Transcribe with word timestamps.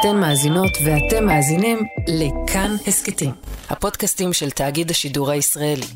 אתן 0.00 0.16
מאזינות 0.16 0.70
ואתם 0.84 1.26
מאזינים 1.26 1.78
לכאן 2.08 2.76
הסכתים, 2.86 3.30
הפודקאסטים 3.68 4.32
של 4.32 4.50
תאגיד 4.50 4.90
השידור 4.90 5.30
הישראלי. 5.30 5.86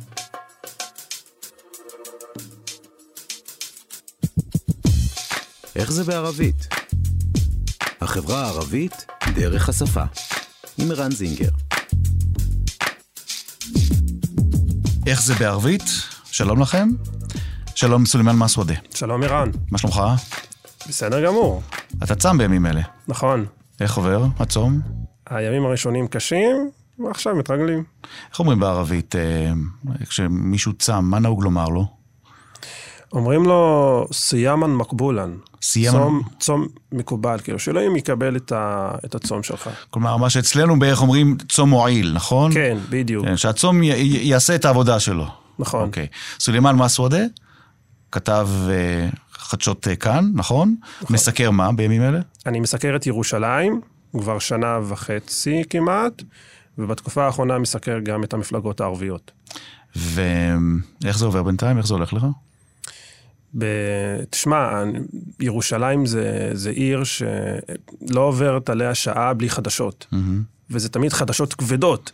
איך 5.77 5.93
זה 5.93 6.05
בערבית? 6.05 6.67
החברה 8.01 8.45
הערבית 8.45 9.07
דרך 9.35 9.69
השפה. 9.69 10.03
עם 10.79 10.91
ערן 10.91 11.11
זינגר. 11.11 11.51
איך 15.07 15.23
זה 15.23 15.35
בערבית? 15.35 15.85
שלום 16.25 16.61
לכם. 16.61 16.89
שלום 17.75 18.07
סולימאן 18.07 18.37
מסוודה. 18.37 18.75
שלום 18.95 19.23
ערן, 19.23 19.51
מה 19.71 19.79
שלומך? 19.79 20.03
בסדר 20.89 21.27
גמור. 21.27 21.63
אתה 22.03 22.15
צם 22.15 22.39
בימים 22.39 22.67
אלה. 22.67 22.83
נכון, 23.09 23.47
איך 23.81 23.97
עובר 23.97 24.25
הצום? 24.39 24.81
הימים 25.31 25.65
הראשונים 25.67 26.09
קשים, 26.09 26.71
ועכשיו 26.99 27.35
מתרגלים. 27.37 27.85
איך 28.31 28.41
אומרים 28.41 28.61
בערבית, 28.61 29.17
אה, 29.17 29.53
כשמישהו 30.09 30.73
צם, 30.73 31.05
מה 31.05 31.19
נהוג 31.19 31.45
לומר 31.45 31.69
לו? 31.69 31.87
אומרים 33.13 33.45
לו 33.45 34.07
סיימן 34.13 34.71
מקבולן. 34.71 35.35
סיימן- 35.63 35.93
צום, 35.93 36.23
צום 36.41 36.67
מקובל, 36.93 37.39
כאילו 37.45 37.59
שאלוהים 37.59 37.97
יקבל 37.97 38.37
את, 38.37 38.53
ה, 38.53 38.91
את 39.05 39.15
הצום 39.15 39.43
שלך. 39.43 39.71
כלומר, 39.91 40.17
מה 40.17 40.31
שאצלנו 40.31 40.79
בערך 40.79 41.03
אומרים 41.03 41.37
צום 41.49 41.71
מועיל, 41.71 42.13
נכון? 42.15 42.53
כן, 42.55 42.79
בדיוק, 42.91 43.25
כן, 43.27 43.37
שהצום 43.37 43.83
י- 43.83 43.87
י- 43.87 44.29
יעשה 44.29 44.55
את 44.55 44.65
העבודה 44.65 45.01
שלו. 45.01 45.27
נכון. 45.59 45.83
אוקיי. 45.87 46.07
סולימאן 46.41 46.77
מסוודה, 46.77 47.19
כתב 48.13 48.49
אה, 48.71 49.09
חדשות 49.43 49.89
אה, 49.89 49.97
כאן, 49.97 50.31
נכון? 50.35 50.77
מסקר 51.11 51.51
מה 51.51 51.73
בימים 51.73 52.03
אלה? 52.03 52.21
אני 52.47 52.61
מסקר 52.61 52.97
את 52.97 53.07
ירושלים 53.07 53.81
כבר 54.13 54.39
שנה 54.39 54.79
וחצי 54.89 55.63
כמעט, 55.71 56.23
ובתקופה 56.79 57.25
האחרונה 57.25 57.59
מסקר 57.59 57.99
גם 57.99 58.25
את 58.25 58.33
המפלגות 58.33 58.81
הערביות. 58.81 59.31
ואיך 59.97 61.19
זה 61.19 61.25
עובר 61.25 61.43
בינתיים? 61.43 61.79
איך 61.79 61.87
זה 61.87 61.95
הולך 61.95 62.13
לך? 62.13 62.27
ב- 63.59 64.25
תשמע, 64.31 64.83
ירושלים 65.41 66.07
זה, 66.07 66.51
זה 66.53 66.71
עיר 66.71 67.05
שלא 67.05 68.21
עוברת 68.21 68.71
עליה 68.71 68.95
שעה 68.95 69.35
בלי 69.35 69.51
חדשות. 69.51 70.07
וזה 70.71 70.89
תמיד 70.89 71.13
חדשות 71.13 71.55
כבדות. 71.55 72.13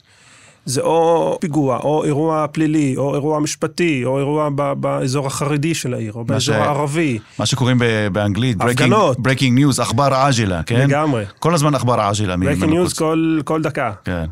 זה 0.64 0.81
או 0.81 1.39
פיגוע, 1.41 1.78
או 1.78 2.05
אירוע 2.05 2.47
פלילי, 2.53 2.95
או 2.97 3.14
אירוע 3.14 3.41
משפטי, 3.41 4.05
או 4.05 4.19
אירוע 4.19 4.48
ב- 4.55 4.73
באזור 4.73 5.27
החרדי 5.27 5.75
של 5.75 5.95
העיר, 5.95 6.12
או 6.12 6.25
באזור 6.25 6.55
ש- 6.55 6.59
הערבי. 6.59 7.19
מה 7.39 7.47
שקוראים 7.47 7.78
ב- 7.78 8.09
באנגלית, 8.12 8.56
הפגנות. 8.61 9.17
breaking 9.17 9.59
news, 9.59 9.83
עכבר 9.83 10.14
עג'לה, 10.14 10.62
כן? 10.62 10.86
לגמרי. 10.89 11.25
כל 11.39 11.55
הזמן 11.55 11.75
עכבר 11.75 12.01
עג'לה. 12.01 12.34
breaking 12.34 12.70
news 12.70 12.98
כל, 12.98 13.41
כל 13.45 13.62
דקה. 13.62 13.92
כן. 14.05 14.25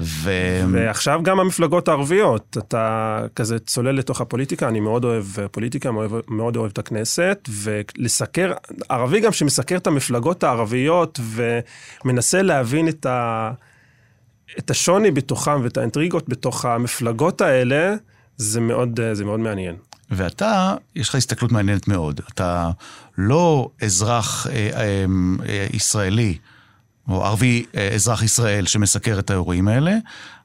ו... 0.00 0.30
ועכשיו 0.72 1.20
גם 1.22 1.40
המפלגות 1.40 1.88
הערביות, 1.88 2.56
אתה 2.60 3.18
כזה 3.36 3.58
צולל 3.58 3.90
לתוך 3.90 4.20
הפוליטיקה, 4.20 4.68
אני 4.68 4.80
מאוד 4.80 5.04
אוהב 5.04 5.24
פוליטיקה, 5.50 5.90
מאוד, 5.90 6.10
מאוד 6.28 6.56
אוהב 6.56 6.70
את 6.72 6.78
הכנסת, 6.78 7.48
ולסקר, 7.62 8.52
ערבי 8.88 9.20
גם 9.20 9.32
שמסקר 9.32 9.76
את 9.76 9.86
המפלגות 9.86 10.44
הערביות 10.44 11.20
ומנסה 12.04 12.42
להבין 12.42 12.88
את, 12.88 13.06
ה, 13.06 13.50
את 14.58 14.70
השוני 14.70 15.10
בתוכם 15.10 15.60
ואת 15.62 15.76
האינטריגות 15.76 16.28
בתוך 16.28 16.64
המפלגות 16.64 17.40
האלה, 17.40 17.94
זה 18.36 18.60
מאוד, 18.60 19.00
זה 19.12 19.24
מאוד 19.24 19.40
מעניין. 19.40 19.76
ואתה, 20.10 20.74
יש 20.96 21.08
לך 21.08 21.14
הסתכלות 21.14 21.52
מעניינת 21.52 21.88
מאוד. 21.88 22.20
אתה 22.32 22.70
לא 23.18 23.68
אזרח 23.82 24.46
אה, 24.46 24.70
אה, 24.74 25.04
אה, 25.48 25.66
ישראלי, 25.72 26.38
או 27.08 27.24
ערבי 27.24 27.64
אה, 27.76 27.88
אזרח 27.94 28.22
ישראל 28.22 28.66
שמסקר 28.66 29.18
את 29.18 29.30
האירועים 29.30 29.68
האלה, 29.68 29.96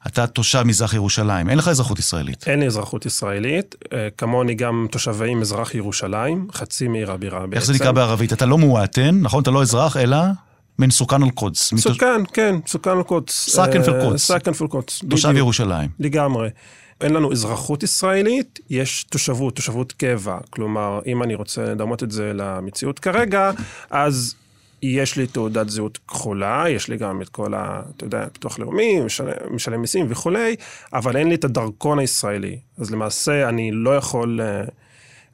אתה 0.08 0.28
תושב 0.28 0.64
מזרח 0.66 0.94
ירושלים, 0.94 1.50
אין 1.50 1.58
לך 1.58 1.68
אזרחות 1.68 2.00
ישראלית. 2.00 2.48
אין 2.48 2.60
לי 2.60 2.68
אזרחות 2.68 3.06
ישראלית, 3.06 3.76
אה, 3.94 4.08
כמוני 4.18 4.56
גם 4.56 4.88
תושבי 4.92 5.36
מזרח 5.36 5.76
ירושלים, 5.76 6.48
חצי 6.52 6.88
מעיר 6.88 7.12
הבירה 7.12 7.40
בעצם. 7.40 7.54
איך 7.54 7.66
זה 7.66 7.74
נקרא 7.74 7.92
בערבית? 7.92 8.34
אתה 8.34 8.46
לא 8.46 8.58
مواطن, 8.58 9.20
נכון? 9.22 9.44
אתה 9.44 9.52
לא 9.52 9.62
אזרח, 9.62 9.98
אלא 9.98 10.18
من 10.82 10.92
سكان 10.92 11.24
القدس. 11.24 11.74
מתוש- 11.74 11.82
سكان, 11.84 12.22
כן, 12.34 12.56
سكان 12.68 12.90
القدس. 12.98 13.50
ساكن 13.50 13.84
في 13.84 13.92
القدس. 13.92 14.26
ساكن 14.28 14.54
في 14.54 14.64
القدس. 14.64 15.02
תושב. 15.10 15.34
ירושלים. 15.38 15.90
לגמרי. 16.00 16.50
אין 17.02 17.14
לנו 17.14 17.32
אזרחות 17.32 17.84
ישראלית, 17.84 18.60
יש 18.70 19.04
תושבות, 19.04 19.56
תושבות 19.56 19.92
קבע. 19.92 20.38
כלומר, 20.50 21.00
אם 21.08 21.24
אני 21.24 21.36
רוצה 21.36 21.64
לדמות 21.66 22.04
את 22.04 22.12
זה 22.12 22.32
למציאות 22.36 23.00
כרגע, 23.00 23.52
אז 23.90 24.36
יש 24.84 25.16
לי 25.18 25.28
תעודת 25.28 25.70
זהות 25.70 26.00
כחולה, 26.08 26.64
יש 26.70 26.88
לי 26.88 26.98
גם 26.98 27.22
את 27.22 27.30
כל 27.30 27.54
ה... 27.54 27.82
אתה 27.98 28.06
יודע, 28.06 28.26
ביטוח 28.34 28.60
לאומי, 28.60 29.00
משלם, 29.02 29.32
משלם 29.52 29.82
מיסים 29.82 30.06
וכולי, 30.10 30.56
אבל 30.94 31.18
אין 31.18 31.30
לי 31.30 31.36
את 31.36 31.44
הדרכון 31.44 32.00
הישראלי. 32.00 32.60
אז 32.78 32.92
למעשה 32.92 33.50
אני 33.50 33.72
לא 33.74 33.96
יכול, 33.96 34.42
אה, 34.42 34.64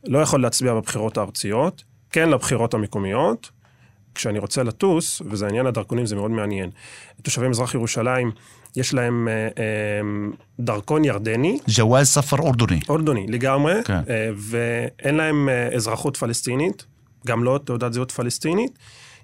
לא 0.08 0.20
יכול 0.20 0.42
להצביע 0.42 0.74
בבחירות 0.74 1.18
הארציות, 1.18 1.84
כן 2.12 2.30
לבחירות 2.30 2.74
המקומיות. 2.74 3.50
כשאני 4.18 4.40
רוצה 4.40 4.64
לטוס, 4.64 5.22
וזה 5.26 5.48
עניין 5.48 5.66
הדרכונים, 5.66 6.06
זה 6.06 6.16
מאוד 6.16 6.32
מעניין. 6.32 6.70
תושבי 7.22 7.48
מזרח 7.48 7.74
ירושלים, 7.74 8.32
יש 8.76 8.94
להם 8.94 9.28
אה, 9.28 9.34
אה, 9.34 9.50
דרכון 10.60 11.06
ירדני, 11.06 11.60
ג'וואז 11.68 12.08
ספר 12.08 12.38
אורדוני. 12.38 12.80
אורדוני 12.90 13.28
לגמרי, 13.28 13.74
כן. 13.86 14.02
אה, 14.10 14.30
ואין 14.38 15.16
להם 15.16 15.50
אה, 15.50 15.68
אזרחות 15.76 16.18
פלסטינית, 16.18 16.86
גם 17.28 17.44
לא 17.44 17.60
תעודת 17.66 17.94
זהות 17.94 18.12
פלסטינית. 18.12 18.72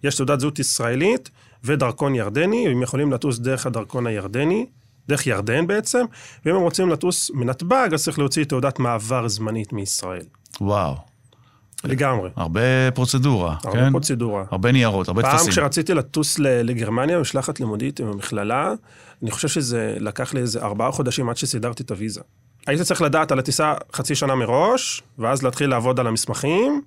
יש 0.04 0.16
תעודת 0.16 0.40
זהות 0.40 0.60
ישראלית 0.60 1.30
ודרכון 1.64 2.16
ירדני, 2.16 2.68
הם 2.68 2.82
יכולים 2.82 3.12
לטוס 3.12 3.40
דרך 3.40 3.66
הדרכון 3.66 4.08
הירדני, 4.08 4.66
דרך 5.08 5.28
ירדן 5.28 5.68
בעצם, 5.68 6.06
ואם 6.46 6.56
הם 6.56 6.62
רוצים 6.62 6.90
לטוס 6.90 7.32
מנתב"ג, 7.34 7.90
אז 7.94 8.04
צריך 8.04 8.20
להוציא 8.20 8.44
תעודת 8.44 8.80
מעבר 8.80 9.28
זמנית 9.28 9.74
מישראל. 9.74 10.26
וואו. 10.62 11.13
לגמרי. 11.84 12.30
הרבה 12.36 12.92
פרוצדורה, 12.94 13.56
הרבה 13.64 13.80
כן? 13.80 13.92
פרוצדורה. 13.92 14.44
הרבה 14.52 14.72
ניירות, 14.72 15.08
הרבה 15.08 15.22
פעם 15.22 15.38
טפסים. 15.38 15.52
כשרציתי 15.52 15.94
לטוס 15.94 16.40
לגרמניה, 16.40 17.20
משלחת 17.20 17.60
לימודית 17.60 18.00
עם 18.00 18.08
המכללה, 18.08 18.74
אני 19.24 19.32
חושב 19.32 19.48
שזה 19.48 19.96
לקח 20.00 20.34
לי 20.34 20.40
איזה 20.40 20.62
ארבעה 20.62 20.92
חודשים 20.92 21.30
עד 21.30 21.38
שסידרתי 21.38 21.84
את 21.84 21.92
הוויזה. 21.92 22.22
הייתי 22.68 22.84
צריך 22.84 23.02
לדעת 23.02 23.32
על 23.32 23.40
הטיסה 23.40 23.74
חצי 23.94 24.16
שנה 24.16 24.36
מראש, 24.36 25.02
ואז 25.20 25.44
להתחיל 25.44 25.70
לעבוד 25.70 26.00
על 26.00 26.08
המסמכים, 26.08 26.82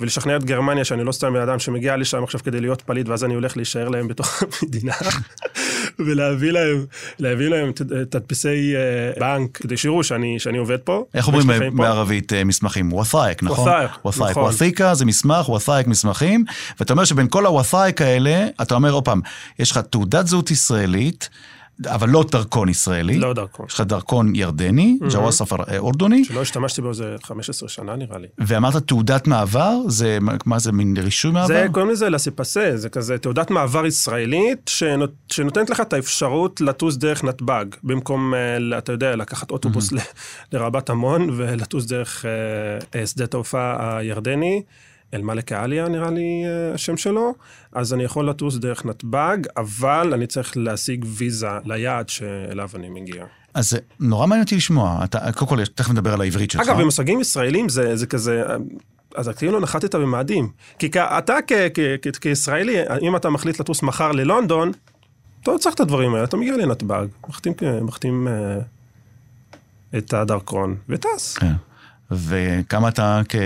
ולשכנע 0.00 0.36
את 0.36 0.44
גרמניה 0.44 0.84
שאני 0.84 1.04
לא 1.04 1.12
סתם 1.12 1.32
בן 1.32 1.40
אדם 1.40 1.58
שמגיע 1.58 1.96
לשם 1.96 2.24
עכשיו 2.24 2.40
כדי 2.42 2.60
להיות 2.60 2.82
פליט, 2.82 3.08
ואז 3.08 3.24
אני 3.24 3.34
הולך 3.34 3.56
להישאר 3.56 3.88
להם 3.88 4.08
בתוך 4.08 4.42
המדינה, 4.62 4.92
ולהביא 5.98 6.50
להם, 6.50 6.86
להביא 7.18 7.48
להם 7.48 7.72
תדפיסי 8.10 8.76
אה, 8.76 9.20
בנק, 9.20 9.56
כדי 9.56 9.76
שיראו 9.76 10.04
שאני, 10.04 10.38
שאני 10.38 10.58
עובד 10.58 10.78
פה. 10.78 11.04
איך 11.14 11.28
אומרים. 11.28 11.76
בערבית 11.76 12.32
אה, 12.32 12.44
מסמכים? 12.44 12.92
וואת'איק, 12.92 13.42
נכון? 13.42 13.68
וואת'איק. 14.04 14.30
נכון. 14.30 14.42
וואת'יקה 14.42 14.94
זה 14.94 15.04
מסמך, 15.04 15.48
וואת'איק 15.48 15.86
מסמכים, 15.86 16.44
ואתה 16.80 16.92
אומר 16.92 17.04
שבין 17.04 17.26
כל 17.30 17.46
הוואת'איק 17.46 18.02
האלה, 18.02 18.46
אתה 18.62 18.74
אומר 18.74 18.92
עוד 18.92 19.04
פעם, 19.04 19.20
יש 19.58 19.70
לך 19.70 19.78
תעודת 19.78 20.26
זהות 20.26 20.50
ישראלית, 20.50 21.28
אבל 21.86 22.08
לא 22.08 22.24
דרכון 22.32 22.68
ישראלי. 22.68 23.18
לא 23.18 23.32
דרכון. 23.32 23.66
יש 23.68 23.74
לך 23.74 23.80
דרכון 23.80 24.34
ירדני, 24.34 24.98
ג'וואז 25.10 25.34
ספר 25.34 25.56
אה, 25.68 25.78
אורדוני, 25.78 26.24
שלא 26.24 26.42
השתמשתי 26.42 26.82
בו 26.82 26.88
איזה 26.88 27.16
15 27.22 27.68
שנה 27.68 27.96
נראה 27.96 28.18
לי. 28.18 28.26
ואמרת 28.38 28.76
תעודת 28.76 29.26
מעבר, 29.26 29.72
זה, 29.88 30.18
מה 30.46 30.58
זה, 30.58 30.72
מין 30.72 30.96
רישוי 30.96 31.30
מעבר? 31.30 31.46
זה, 31.46 31.66
קוראים 31.72 31.90
לזה 31.90 32.10
לסיפסה, 32.10 32.70
זה 32.74 32.88
כזה 32.88 33.18
תעודת 33.18 33.50
מעבר 33.50 33.86
ישראלית 33.86 34.60
שנות, 34.68 35.10
שנותנת 35.32 35.70
לך 35.70 35.80
את 35.80 35.92
האפשרות 35.92 36.60
לטוס 36.60 36.96
דרך 36.96 37.24
נתב"ג, 37.24 37.64
במקום, 37.82 38.34
אה, 38.34 38.78
אתה 38.78 38.92
יודע, 38.92 39.16
לקחת 39.16 39.50
אוטובוס 39.50 39.92
ל- 39.92 39.98
לרבת 40.52 40.90
עמון 40.90 41.30
ולטוס 41.36 41.84
דרך 41.86 42.24
אה, 42.24 43.00
אה, 43.00 43.06
שדה 43.06 43.26
תעופה 43.26 43.74
הירדני, 43.98 44.62
אל-מלך 45.14 45.52
עליה 45.52 45.88
נראה 45.88 46.10
לי 46.10 46.42
אה, 46.46 46.74
השם 46.74 46.96
שלו, 46.96 47.34
אז 47.72 47.94
אני 47.94 48.04
יכול 48.04 48.28
לטוס 48.30 48.56
דרך 48.56 48.84
נתב"ג, 48.86 49.36
אבל 49.56 50.10
אני 50.14 50.26
צריך 50.26 50.52
להשיג 50.56 51.04
ויזה 51.08 51.48
ליעד 51.64 52.08
שאליו 52.08 52.68
אני 52.74 52.88
מגיע. 52.88 53.24
אז 53.54 53.76
נורא 54.00 54.26
מעניין 54.26 54.44
אותי 54.44 54.56
לשמוע. 54.56 55.00
אתה, 55.04 55.32
קודם 55.32 55.48
כל, 55.48 55.64
תכף 55.64 55.90
נדבר 55.90 56.12
על 56.12 56.20
העברית 56.20 56.50
שלך. 56.50 56.68
אגב, 56.68 56.80
במושגים 56.80 57.20
ישראלים 57.20 57.68
זה, 57.68 57.96
זה 57.96 58.06
כזה, 58.06 58.42
אז 59.14 59.28
כאילו 59.28 59.60
נחתת 59.60 59.94
במאדים. 59.94 60.48
כי 60.78 60.90
כ- 60.90 60.96
אתה 60.96 61.34
כ- 61.46 61.52
כ- 61.74 61.80
כ- 62.02 62.18
כישראלי, 62.18 62.76
אם 63.02 63.16
אתה 63.16 63.30
מחליט 63.30 63.60
לטוס 63.60 63.82
מחר 63.82 64.12
ללונדון, 64.12 64.72
אתה 65.42 65.50
לא 65.50 65.58
צריך 65.58 65.74
את 65.74 65.80
הדברים 65.80 66.14
האלה, 66.14 66.24
אתה 66.24 66.36
מגיע 66.36 66.56
לנתב"ג, 66.56 67.06
מחתים, 67.28 67.52
מחתים 67.82 68.28
אה, 68.28 68.58
את 69.98 70.12
הדרכון 70.12 70.76
וטס. 70.88 71.36
כן. 71.38 71.52
וכמה 72.10 72.88
אתה 72.88 73.20
כ, 73.28 73.36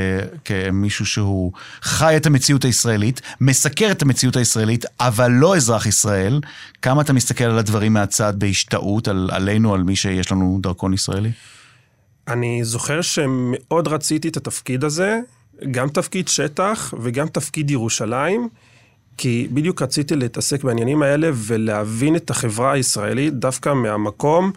כמישהו 0.45 1.07
שהוא 1.07 1.53
חי 1.83 2.17
את 2.17 2.27
המציאות 2.27 2.65
הישראלית, 2.65 3.21
מסקר 3.41 3.89
את 3.91 4.03
המציאות 4.03 4.37
הישראלית, 4.37 4.85
אבל 5.01 5.31
לא 5.31 5.57
אזרח 5.57 5.87
ישראל, 5.87 6.41
כמה 6.83 7.03
אתה 7.03 7.13
מסתכל 7.13 7.45
על 7.45 7.59
הדברים 7.59 7.93
מהצד 7.93 8.35
בהשתאות, 8.39 9.09
על, 9.09 9.29
עלינו, 9.33 9.75
על 9.75 9.83
מי 9.83 9.97
שיש 9.97 10.33
לנו 10.33 10.59
דרכון 10.63 10.95
ישראלי? 10.95 11.33
אני 12.29 12.65
זוכר 12.65 13.01
שמאוד 13.01 13.89
רציתי 13.89 14.29
את 14.29 14.37
התפקיד 14.37 14.85
הזה, 14.85 15.21
גם 15.71 15.89
תפקיד 15.89 16.29
שטח 16.29 16.95
וגם 17.03 17.29
תפקיד 17.29 17.71
ירושלים, 17.71 18.49
כי 19.17 19.49
בדיוק 19.53 19.83
רציתי 19.83 20.17
להתעסק 20.17 20.65
בעניינים 20.65 21.03
האלה 21.03 21.31
ולהבין 21.35 22.17
את 22.17 22.31
החברה 22.31 22.73
הישראלית 22.73 23.35
דווקא 23.35 23.75
מהמקום 23.75 24.53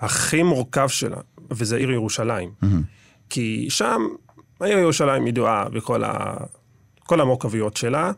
הכי 0.00 0.42
מורכב 0.42 0.88
שלה, 0.88 1.16
וזה 1.50 1.76
עיר 1.76 1.90
ירושלים. 1.90 2.50
Mm-hmm. 2.62 3.01
כי 3.32 3.66
שם, 3.70 4.02
העיר 4.60 4.78
ירושלים 4.78 5.26
ידועה 5.26 5.68
בכל 5.68 6.04
ה... 6.04 6.34
כל 7.06 7.20
המורכבויות 7.20 7.76
שלה, 7.76 8.12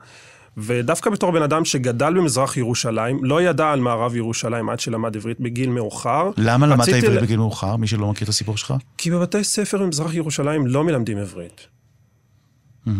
ודווקא 0.56 1.10
בתור 1.10 1.30
בן 1.30 1.42
אדם 1.42 1.64
שגדל 1.64 2.14
במזרח 2.14 2.56
ירושלים, 2.56 3.24
לא 3.24 3.42
ידע 3.42 3.70
על 3.70 3.80
מערב 3.80 4.16
ירושלים 4.16 4.70
עד 4.70 4.80
שלמד 4.80 5.16
עברית 5.16 5.40
בגיל 5.40 5.70
מאוחר. 5.70 6.30
למה 6.36 6.66
למדת 6.66 6.88
עברית 6.88 7.22
בגיל 7.22 7.38
מאוחר? 7.38 7.76
מי 7.76 7.86
שלא 7.86 8.10
מכיר 8.10 8.24
את 8.24 8.28
הסיפור 8.28 8.56
שלך? 8.56 8.74
כי 8.98 9.10
בבתי 9.10 9.44
ספר 9.44 9.78
במזרח 9.78 10.14
ירושלים 10.14 10.66
לא 10.66 10.84
מלמדים 10.84 11.18
עברית. 11.18 11.66
Mm-hmm. 12.86 12.90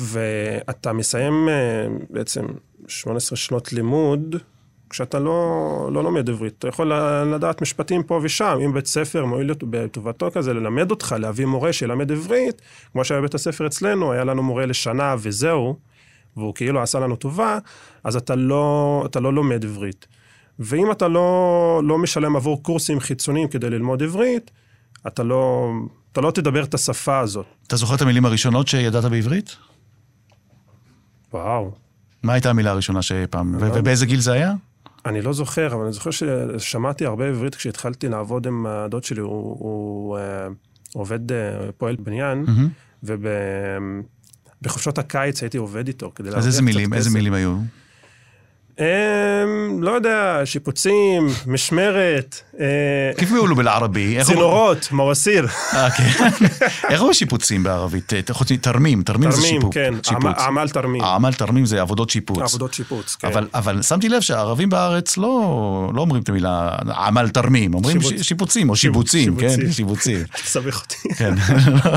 ואתה 0.00 0.92
מסיים 0.92 1.48
אה, 1.48 1.86
בעצם 2.10 2.44
18 2.88 3.36
שנות 3.36 3.72
לימוד, 3.72 4.36
כשאתה 4.90 5.18
לא, 5.18 5.90
לא 5.92 6.04
לומד 6.04 6.30
עברית. 6.30 6.54
אתה 6.58 6.68
יכול 6.68 6.92
לדעת 7.34 7.62
משפטים 7.62 8.02
פה 8.02 8.20
ושם, 8.22 8.58
אם 8.64 8.72
בית 8.72 8.86
ספר 8.86 9.24
מועיל 9.24 9.52
בטובתו 9.62 10.30
כזה, 10.30 10.54
ללמד 10.54 10.90
אותך, 10.90 11.14
להביא 11.18 11.46
מורה 11.46 11.72
שילמד 11.72 12.12
עברית, 12.12 12.62
כמו 12.92 13.04
שהיה 13.04 13.20
בבית 13.20 13.34
הספר 13.34 13.66
אצלנו, 13.66 14.12
היה 14.12 14.24
לנו 14.24 14.42
מורה 14.42 14.66
לשנה 14.66 15.14
וזהו, 15.18 15.76
והוא 16.36 16.54
כאילו 16.54 16.82
עשה 16.82 16.98
לנו 16.98 17.16
טובה, 17.16 17.58
אז 18.04 18.16
אתה 18.16 18.34
לא, 18.34 19.02
אתה 19.06 19.20
לא 19.20 19.32
לומד 19.32 19.64
עברית. 19.64 20.06
ואם 20.58 20.90
אתה 20.90 21.08
לא, 21.08 21.80
לא 21.84 21.98
משלם 21.98 22.36
עבור 22.36 22.62
קורסים 22.62 23.00
חיצוניים 23.00 23.48
כדי 23.48 23.70
ללמוד 23.70 24.02
עברית, 24.02 24.50
אתה 25.06 25.22
לא, 25.22 25.70
אתה 26.12 26.20
לא 26.20 26.30
תדבר 26.30 26.64
את 26.64 26.74
השפה 26.74 27.18
הזאת. 27.18 27.46
אתה 27.66 27.76
זוכר 27.76 27.94
את 27.94 28.02
המילים 28.02 28.24
הראשונות 28.24 28.68
שידעת 28.68 29.04
בעברית? 29.04 29.56
וואו. 31.32 31.70
מה 32.22 32.32
הייתה 32.32 32.50
המילה 32.50 32.70
הראשונה 32.70 33.02
שפעם, 33.02 33.56
ו- 33.60 33.70
ובאיזה 33.74 34.06
גיל 34.06 34.20
זה 34.20 34.32
היה? 34.32 34.52
אני 35.06 35.22
לא 35.22 35.32
זוכר, 35.32 35.74
אבל 35.74 35.84
אני 35.84 35.92
זוכר 35.92 36.10
ששמעתי 36.10 37.06
הרבה 37.06 37.28
עברית 37.28 37.54
כשהתחלתי 37.54 38.08
לעבוד 38.08 38.46
עם 38.46 38.66
הדוד 38.66 39.04
שלי, 39.04 39.20
הוא, 39.20 39.56
הוא, 39.58 40.18
אה, 40.18 40.48
עובד, 40.94 41.32
אה, 41.32 41.72
פועל 41.76 41.96
בניין, 41.96 42.44
mm-hmm. 42.46 43.06
ובחופשות 44.62 44.98
הקיץ 44.98 45.42
הייתי 45.42 45.58
עובד 45.58 45.86
איתו 45.86 46.12
כדי 46.14 46.30
להרוויח 46.30 46.48
קצת 46.48 46.58
כסף. 46.58 46.58
אז 46.58 46.62
איזה 46.62 46.62
מילים, 46.62 46.94
איזה 46.94 47.10
מילים 47.10 47.34
היו? 47.34 47.56
הם, 48.78 49.82
לא 49.82 49.90
יודע, 49.90 50.40
שיפוצים, 50.44 51.28
משמרת. 51.46 52.40
אה, 52.60 52.66
כיף 53.18 53.30
מי 53.30 53.36
ביולו 53.36 53.56
בלערבי? 53.56 54.18
צינורות, 54.24 54.88
מווסיר. 54.92 55.46
אה, 55.74 55.90
כן. 55.90 56.28
איך 56.90 57.00
הוא 57.00 57.12
שיפוצים 57.12 57.62
בערבית? 57.62 58.12
אה, 58.12 58.20
חוץ 58.30 58.52
מתרמים, 58.52 59.02
תרמים 59.02 59.30
זה 59.30 59.42
שיפוץ. 59.42 59.74
תרמים, 59.74 60.32
כן, 60.34 60.42
עמל 60.42 60.68
תרמים. 60.68 61.04
עמל 61.04 61.32
תרמים 61.32 61.66
זה 61.66 61.80
עבודות 61.80 62.10
שיפוץ. 62.10 62.38
עבודות 62.38 62.74
שיפוץ, 62.74 63.14
כן. 63.14 63.28
אבל 63.54 63.82
שמתי 63.82 64.08
לב 64.08 64.20
שהערבים 64.20 64.70
בארץ 64.70 65.16
לא-, 65.16 65.90
לא 65.94 66.00
אומרים 66.00 66.22
את 66.22 66.28
המילה 66.28 66.76
עמל 66.96 67.28
תרמים, 67.28 67.74
אומרים 67.74 67.98
שיפוצים 68.22 68.70
או 68.70 68.76
שיבוצים, 68.76 69.36
כן, 69.36 69.72
שיבוצים. 69.72 70.24
תסבך 70.44 70.80
אותי. 70.82 71.14
כן. 71.14 71.34
לא, 71.84 71.90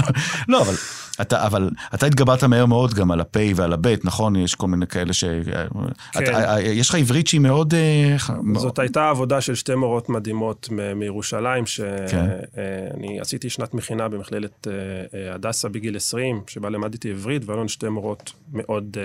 לא, 0.48 0.62
אבל... 0.62 0.74
אתה, 1.22 1.46
אבל 1.46 1.70
אתה 1.94 2.06
התגברת 2.06 2.44
מהר 2.44 2.66
מאוד 2.66 2.94
גם 2.94 3.12
על 3.12 3.22
הפ' 3.22 3.38
ועל 3.56 3.74
הב', 3.74 3.88
נכון? 4.04 4.36
יש 4.36 4.56
כל 4.56 4.68
מיני 4.68 4.88
כאלה 4.88 5.14
ש... 5.14 5.24
כן. 5.24 6.22
אתה, 6.24 6.62
יש 6.62 6.90
לך 6.90 6.96
עברית 6.96 7.28
שהיא 7.28 7.42
מאוד... 7.42 7.74
אה, 7.74 8.16
זאת 8.56 8.80
הייתה 8.80 9.10
עבודה 9.10 9.42
של 9.42 9.56
שתי 9.56 9.76
מורות 9.76 10.10
מדהימות 10.10 10.70
מירושלים, 10.96 11.66
שאני 11.66 12.08
כן. 12.12 12.28
אה, 12.58 13.22
עשיתי 13.22 13.50
שנת 13.50 13.74
מכינה 13.74 14.08
במכללת 14.08 14.68
אה, 14.68 15.34
הדסה 15.36 15.70
בגיל 15.70 15.96
20, 15.96 16.42
שבה 16.48 16.70
למדתי 16.70 17.10
עברית, 17.10 17.46
והיו 17.46 17.60
לנו 17.60 17.70
שתי 17.70 17.90
מורות 17.90 18.34
מאוד... 18.54 18.98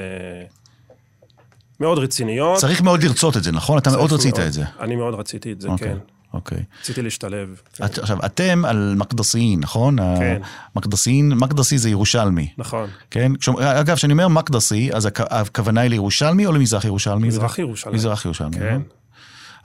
מאוד 1.81 1.99
רציניות. 1.99 2.59
צריך 2.59 2.83
מאוד 2.83 3.03
לרצות 3.03 3.37
את 3.37 3.43
זה, 3.43 3.53
נכון? 3.53 3.79
אתה 3.79 3.91
מאוד 3.91 4.13
רצית 4.13 4.35
מאוד, 4.35 4.47
את 4.47 4.53
זה. 4.53 4.63
אני 4.81 4.97
מאוד 4.97 5.15
רציתי 5.15 5.53
את 5.53 5.61
זה, 5.61 5.69
okay. 5.69 5.71
אוקיי. 5.71 5.89
כן. 5.89 6.14
אוקיי. 6.35 6.59
רציתי 6.81 7.03
להשתלב. 7.03 7.61
כן. 7.73 7.85
את, 7.85 7.99
עכשיו, 7.99 8.19
אתם 8.27 8.65
על 8.65 8.95
מקדסיים, 8.97 9.61
נכון? 9.61 9.97
כן. 10.19 10.41
מקדסיים, 10.77 11.33
מקדסי 11.37 11.79
זה 11.79 11.91
ירושלמי. 11.91 12.49
נכון. 12.59 12.91
כן? 13.11 13.33
אגב, 13.61 13.97
כשאני 13.97 14.13
אומר 14.13 14.29
מקדסי, 14.29 14.91
אז 14.93 15.09
הכוונה 15.17 15.81
היא 15.81 15.91
לירושלמי 15.91 16.47
או 16.47 16.53
למזרח 16.53 16.85
ירושלמי? 16.85 17.29
מזרח 17.29 17.59
ירושלמי. 17.59 17.95
מזרח 17.97 18.25
ירושלמי, 18.25 18.57
כן. 18.57 18.81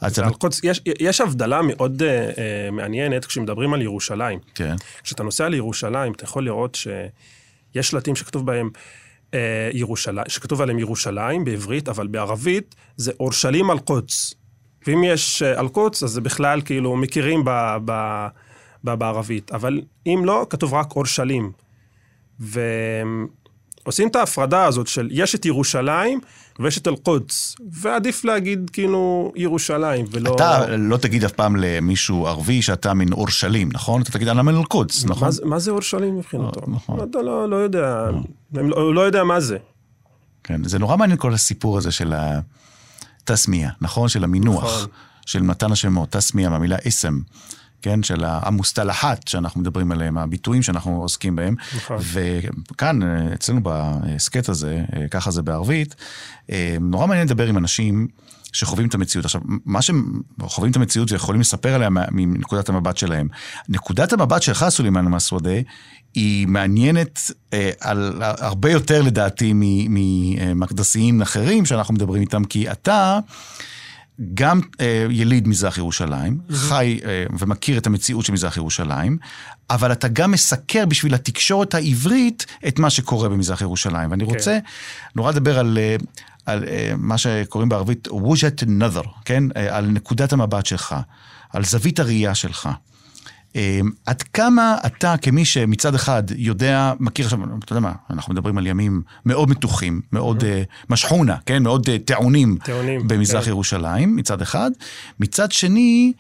אז 0.02 0.20
על 0.20 0.34
קודס, 0.34 0.62
יש, 0.64 0.82
יש 1.00 1.22
הבדלה 1.22 1.62
מאוד 1.62 2.02
uh, 2.02 2.36
uh, 2.36 2.72
מעניינת 2.72 3.26
כשמדברים 3.26 3.74
על 3.74 3.82
ירושלים. 3.82 4.40
כן. 4.56 4.76
כשאתה 5.04 5.24
נוסע 5.24 5.50
לירושלים, 5.50 6.14
אתה 6.14 6.24
יכול 6.24 6.46
לראות 6.46 6.76
שיש 6.76 7.90
שלטים 7.90 8.16
שכתוב 8.16 8.46
בהם 8.46 8.70
uh, 9.32 9.36
ירושלים, 9.74 10.26
שכתוב 10.28 10.62
עליהם 10.62 10.80
ירושלים 10.80 11.44
בעברית, 11.44 11.90
אבל 11.90 12.08
בערבית 12.08 12.76
זה 12.98 13.12
אורשלים 13.20 13.70
על 13.70 13.80
קודס. 13.80 14.34
ואם 14.88 15.04
יש 15.04 15.42
אה, 15.42 15.60
אלקוץ, 15.60 16.04
אז 16.04 16.10
זה 16.10 16.22
בכלל 16.22 16.62
כאילו 16.62 16.96
מכירים 16.96 17.42
ב, 17.46 17.78
ב, 17.86 18.28
ב, 18.84 18.94
בערבית. 18.94 19.52
אבל 19.52 19.82
אם 20.08 20.22
לא, 20.26 20.46
כתוב 20.50 20.74
רק 20.74 20.96
אורשלים. 20.96 21.52
ועושים 22.40 24.08
את 24.08 24.16
ההפרדה 24.16 24.66
הזאת 24.66 24.88
של 24.88 25.10
יש 25.12 25.36
את 25.36 25.46
ירושלים 25.46 26.20
ויש 26.60 26.78
את 26.78 26.88
אל-קודס, 26.88 27.56
ועדיף 27.72 28.26
להגיד 28.26 28.70
כאילו 28.74 29.32
ירושלים 29.36 30.06
ולא... 30.12 30.36
אתה 30.36 30.78
לא 30.78 30.98
תגיד 30.98 31.24
אף 31.24 31.32
פעם 31.32 31.56
למישהו 31.56 32.28
ערבי 32.28 32.62
שאתה 32.62 32.94
מן 32.94 33.14
אורשלים, 33.14 33.70
נכון? 33.74 34.02
אתה 34.02 34.12
תגיד 34.12 34.28
אני 34.28 34.42
מן 34.42 34.56
אל-קודס, 34.56 35.06
נכון? 35.06 35.30
מה, 35.44 35.50
מה 35.50 35.60
זה 35.60 35.72
אורשלים 35.72 36.18
מבחינתו? 36.18 36.62
לא, 36.68 36.74
נכון. 36.74 37.10
אתה 37.10 37.22
לא, 37.22 37.50
לא 37.50 37.56
יודע, 37.56 38.10
לא. 38.54 38.76
הוא 38.76 38.94
לא 38.94 39.02
יודע 39.02 39.24
מה 39.24 39.40
זה. 39.40 39.58
כן, 40.44 40.64
זה 40.64 40.80
נורא 40.80 40.98
מעניין 40.98 41.18
כל 41.20 41.34
הסיפור 41.34 41.78
הזה 41.78 41.92
של 41.92 42.14
ה... 42.14 42.40
תסמיה, 43.32 43.70
נכון? 43.82 44.10
של 44.10 44.24
המינוח, 44.24 44.64
נכון. 44.64 44.88
של 45.26 45.42
מתן 45.42 45.72
השמות, 45.72 46.12
תסמיה 46.12 46.50
מהמילה 46.50 46.78
אסם. 46.88 47.20
כן, 47.82 48.04
של 48.04 48.24
המוסתלחת 48.26 49.28
שאנחנו 49.28 49.62
מדברים 49.62 49.92
עליהם, 49.92 50.18
הביטויים 50.18 50.62
שאנחנו 50.64 51.02
עוסקים 51.02 51.36
בהם. 51.36 51.56
נכון. 51.76 51.98
וכאן, 52.72 53.02
אצלנו 53.34 53.64
בהסכת 53.64 54.50
הזה, 54.50 54.84
ככה 55.12 55.32
זה 55.32 55.42
בערבית, 55.42 55.96
נורא 56.82 57.08
מעניין 57.08 57.28
לדבר 57.28 57.48
עם 57.48 57.58
אנשים 57.58 58.08
שחווים 58.54 58.88
את 58.88 58.96
המציאות. 58.96 59.26
עכשיו, 59.26 59.42
מה 59.66 59.82
שהם 59.82 60.22
חווים 60.42 60.72
את 60.72 60.76
המציאות 60.76 61.12
ויכולים 61.12 61.42
לספר 61.42 61.74
עליה 61.74 61.90
מנקודת 62.12 62.70
המבט 62.70 62.98
שלהם. 62.98 63.28
נקודת 63.70 64.14
המבט 64.14 64.42
שלך, 64.42 64.66
סולימאן 64.70 65.06
מסוודה, 65.06 65.60
היא 66.16 66.48
מעניינת 66.48 67.32
אה, 67.54 67.72
על 67.80 68.22
הרבה 68.22 68.72
יותר 68.72 69.02
לדעתי 69.02 69.52
ממקדסיים 69.56 71.22
אחרים 71.22 71.66
שאנחנו 71.66 71.94
מדברים 71.94 72.22
איתם, 72.22 72.44
כי 72.44 72.72
אתה... 72.72 73.20
גם 74.34 74.62
אה, 74.82 75.06
יליד 75.10 75.48
מזרח 75.48 75.78
ירושלים. 75.78 76.38
חי 76.52 77.00
אה, 77.06 77.26
ומכיר 77.40 77.78
את 77.78 77.88
המציאות 77.88 78.26
של 78.26 78.34
מזרח 78.34 78.58
ירושלים, 78.58 79.18
אבל 79.70 79.92
אתה 79.92 80.08
גם 80.08 80.32
מסקר 80.32 80.86
בשביל 80.86 81.14
התקשורת 81.14 81.74
העברית 81.74 82.46
את 82.68 82.80
מה 82.80 82.90
שקורה 82.90 83.30
במזרח 83.30 83.62
ירושלים. 83.62 84.12
ואני 84.12 84.24
okay. 84.24 84.28
כן. 84.28 84.34
רוצה 84.34 84.60
נורא 85.16 85.32
לדבר 85.32 85.60
על, 85.60 85.78
אה, 85.78 85.96
על 86.50 86.64
אה, 86.68 86.92
מה 86.98 87.18
שקוראים 87.18 87.70
בערבית 87.70 88.08
ווג'ת 88.12 88.64
נת'ר, 88.68 89.02
כן? 89.26 89.44
אה, 89.56 89.78
על 89.78 89.86
נקודת 89.86 90.34
המבט 90.34 90.66
שלך, 90.66 90.96
על 91.54 91.64
זווית 91.64 92.00
הראייה 92.00 92.36
שלך. 92.36 92.70
אמ, 93.56 93.90
עד 94.06 94.22
כמה 94.22 94.78
אתה 94.86 95.16
כמי 95.22 95.46
שמצד 95.46 95.96
אחד 95.96 96.24
יודע, 96.36 96.94
מכיר 97.00 97.26
עכשיו, 97.26 97.40
אתה 97.64 97.74
יודע 97.74 97.80
מה, 97.80 97.94
אנחנו 98.10 98.34
מדברים 98.34 98.58
על 98.58 98.68
ימים 98.68 99.02
מאוד 99.26 99.50
מתוחים, 99.50 100.02
מאוד 100.14 100.44
משחונה, 100.90 101.36
כן? 101.46 101.64
מאוד 101.64 101.90
טעונים, 102.06 102.58
טעונים 102.64 103.08
במזרח 103.08 103.44
כן. 103.44 103.50
ירושלים, 103.50 104.16
מצד 104.16 104.42
אחד. 104.42 104.72
מצד 105.20 105.52
שני, 105.52 106.14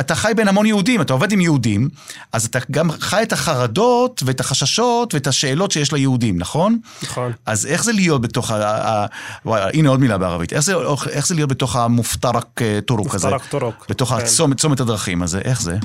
אתה 0.00 0.14
חי 0.14 0.32
בין 0.36 0.48
המון 0.48 0.66
יהודים, 0.66 1.00
אתה 1.00 1.12
עובד 1.12 1.32
עם 1.32 1.40
יהודים, 1.40 1.88
אז 2.32 2.44
אתה 2.44 2.58
גם 2.70 2.90
חי 2.90 3.22
את 3.22 3.32
החרדות 3.32 4.22
ואת 4.26 4.40
החששות 4.40 5.14
ואת 5.14 5.26
השאלות 5.26 5.70
שיש 5.70 5.92
ליהודים, 5.92 6.38
נכון? 6.38 6.78
נכון. 7.02 7.32
אז 7.46 7.66
איך 7.66 7.84
זה 7.84 7.92
להיות 7.92 8.20
בתוך 8.20 8.50
ה... 8.50 8.56
ה... 8.64 9.06
וואי, 9.44 9.70
הנה 9.74 9.88
עוד 9.88 10.00
מילה 10.00 10.18
בערבית. 10.18 10.52
איך 10.52 10.60
זה, 10.60 10.74
איך 11.10 11.26
זה 11.26 11.34
להיות 11.34 11.50
בתוך 11.50 11.76
ה 11.76 11.90
مفترق 11.90 12.60
طرق 12.86 13.14
הזה? 13.14 13.28
مفترق 13.28 13.50
طرق. 13.50 13.86
בתוך 13.88 14.08
כן. 14.08 14.16
הצומת, 14.16 14.60
צומת 14.60 14.80
הדרכים 14.80 15.22
הזה, 15.22 15.38
איך 15.38 15.62
זה? 15.62 15.76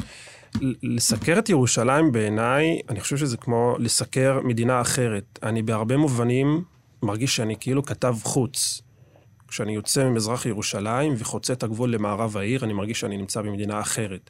לסקר 0.83 1.39
את 1.39 1.49
ירושלים 1.49 2.11
בעיניי, 2.11 2.79
אני 2.89 2.99
חושב 2.99 3.17
שזה 3.17 3.37
כמו 3.37 3.75
לסקר 3.79 4.39
מדינה 4.43 4.81
אחרת. 4.81 5.39
אני 5.43 5.61
בהרבה 5.61 5.97
מובנים 5.97 6.63
מרגיש 7.03 7.35
שאני 7.35 7.55
כאילו 7.59 7.85
כתב 7.85 8.15
חוץ. 8.23 8.81
כשאני 9.51 9.75
יוצא 9.75 10.09
ממזרח 10.09 10.45
ירושלים 10.45 11.13
וחוצה 11.17 11.53
את 11.53 11.63
הגבול 11.63 11.93
למערב 11.93 12.37
העיר, 12.37 12.63
אני 12.63 12.73
מרגיש 12.73 12.99
שאני 12.99 13.17
נמצא 13.17 13.41
במדינה 13.41 13.79
אחרת. 13.79 14.29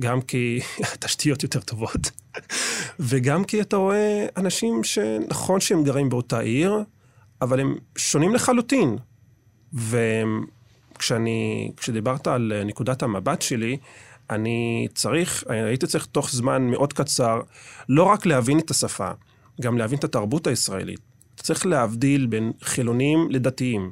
גם 0.00 0.20
כי 0.20 0.60
התשתיות 0.92 1.42
יותר 1.42 1.60
טובות, 1.60 2.10
וגם 3.08 3.44
כי 3.44 3.60
אתה 3.60 3.76
רואה 3.76 4.26
אנשים 4.36 4.84
שנכון 4.84 5.60
שהם 5.60 5.84
גרים 5.84 6.08
באותה 6.08 6.40
עיר, 6.40 6.78
אבל 7.42 7.60
הם 7.60 7.76
שונים 7.96 8.34
לחלוטין. 8.34 8.96
וכשאני, 9.72 11.70
כשדיברת 11.76 12.26
על 12.26 12.52
נקודת 12.64 13.02
המבט 13.02 13.42
שלי, 13.42 13.76
אני 14.30 14.88
צריך, 14.94 15.44
הייתי 15.48 15.86
צריך 15.86 16.06
תוך 16.06 16.30
זמן 16.30 16.62
מאוד 16.62 16.92
קצר, 16.92 17.40
לא 17.88 18.02
רק 18.02 18.26
להבין 18.26 18.58
את 18.58 18.70
השפה, 18.70 19.10
גם 19.60 19.78
להבין 19.78 19.98
את 19.98 20.04
התרבות 20.04 20.46
הישראלית. 20.46 21.00
צריך 21.36 21.66
להבדיל 21.66 22.26
בין 22.26 22.52
חילונים 22.62 23.28
לדתיים. 23.30 23.90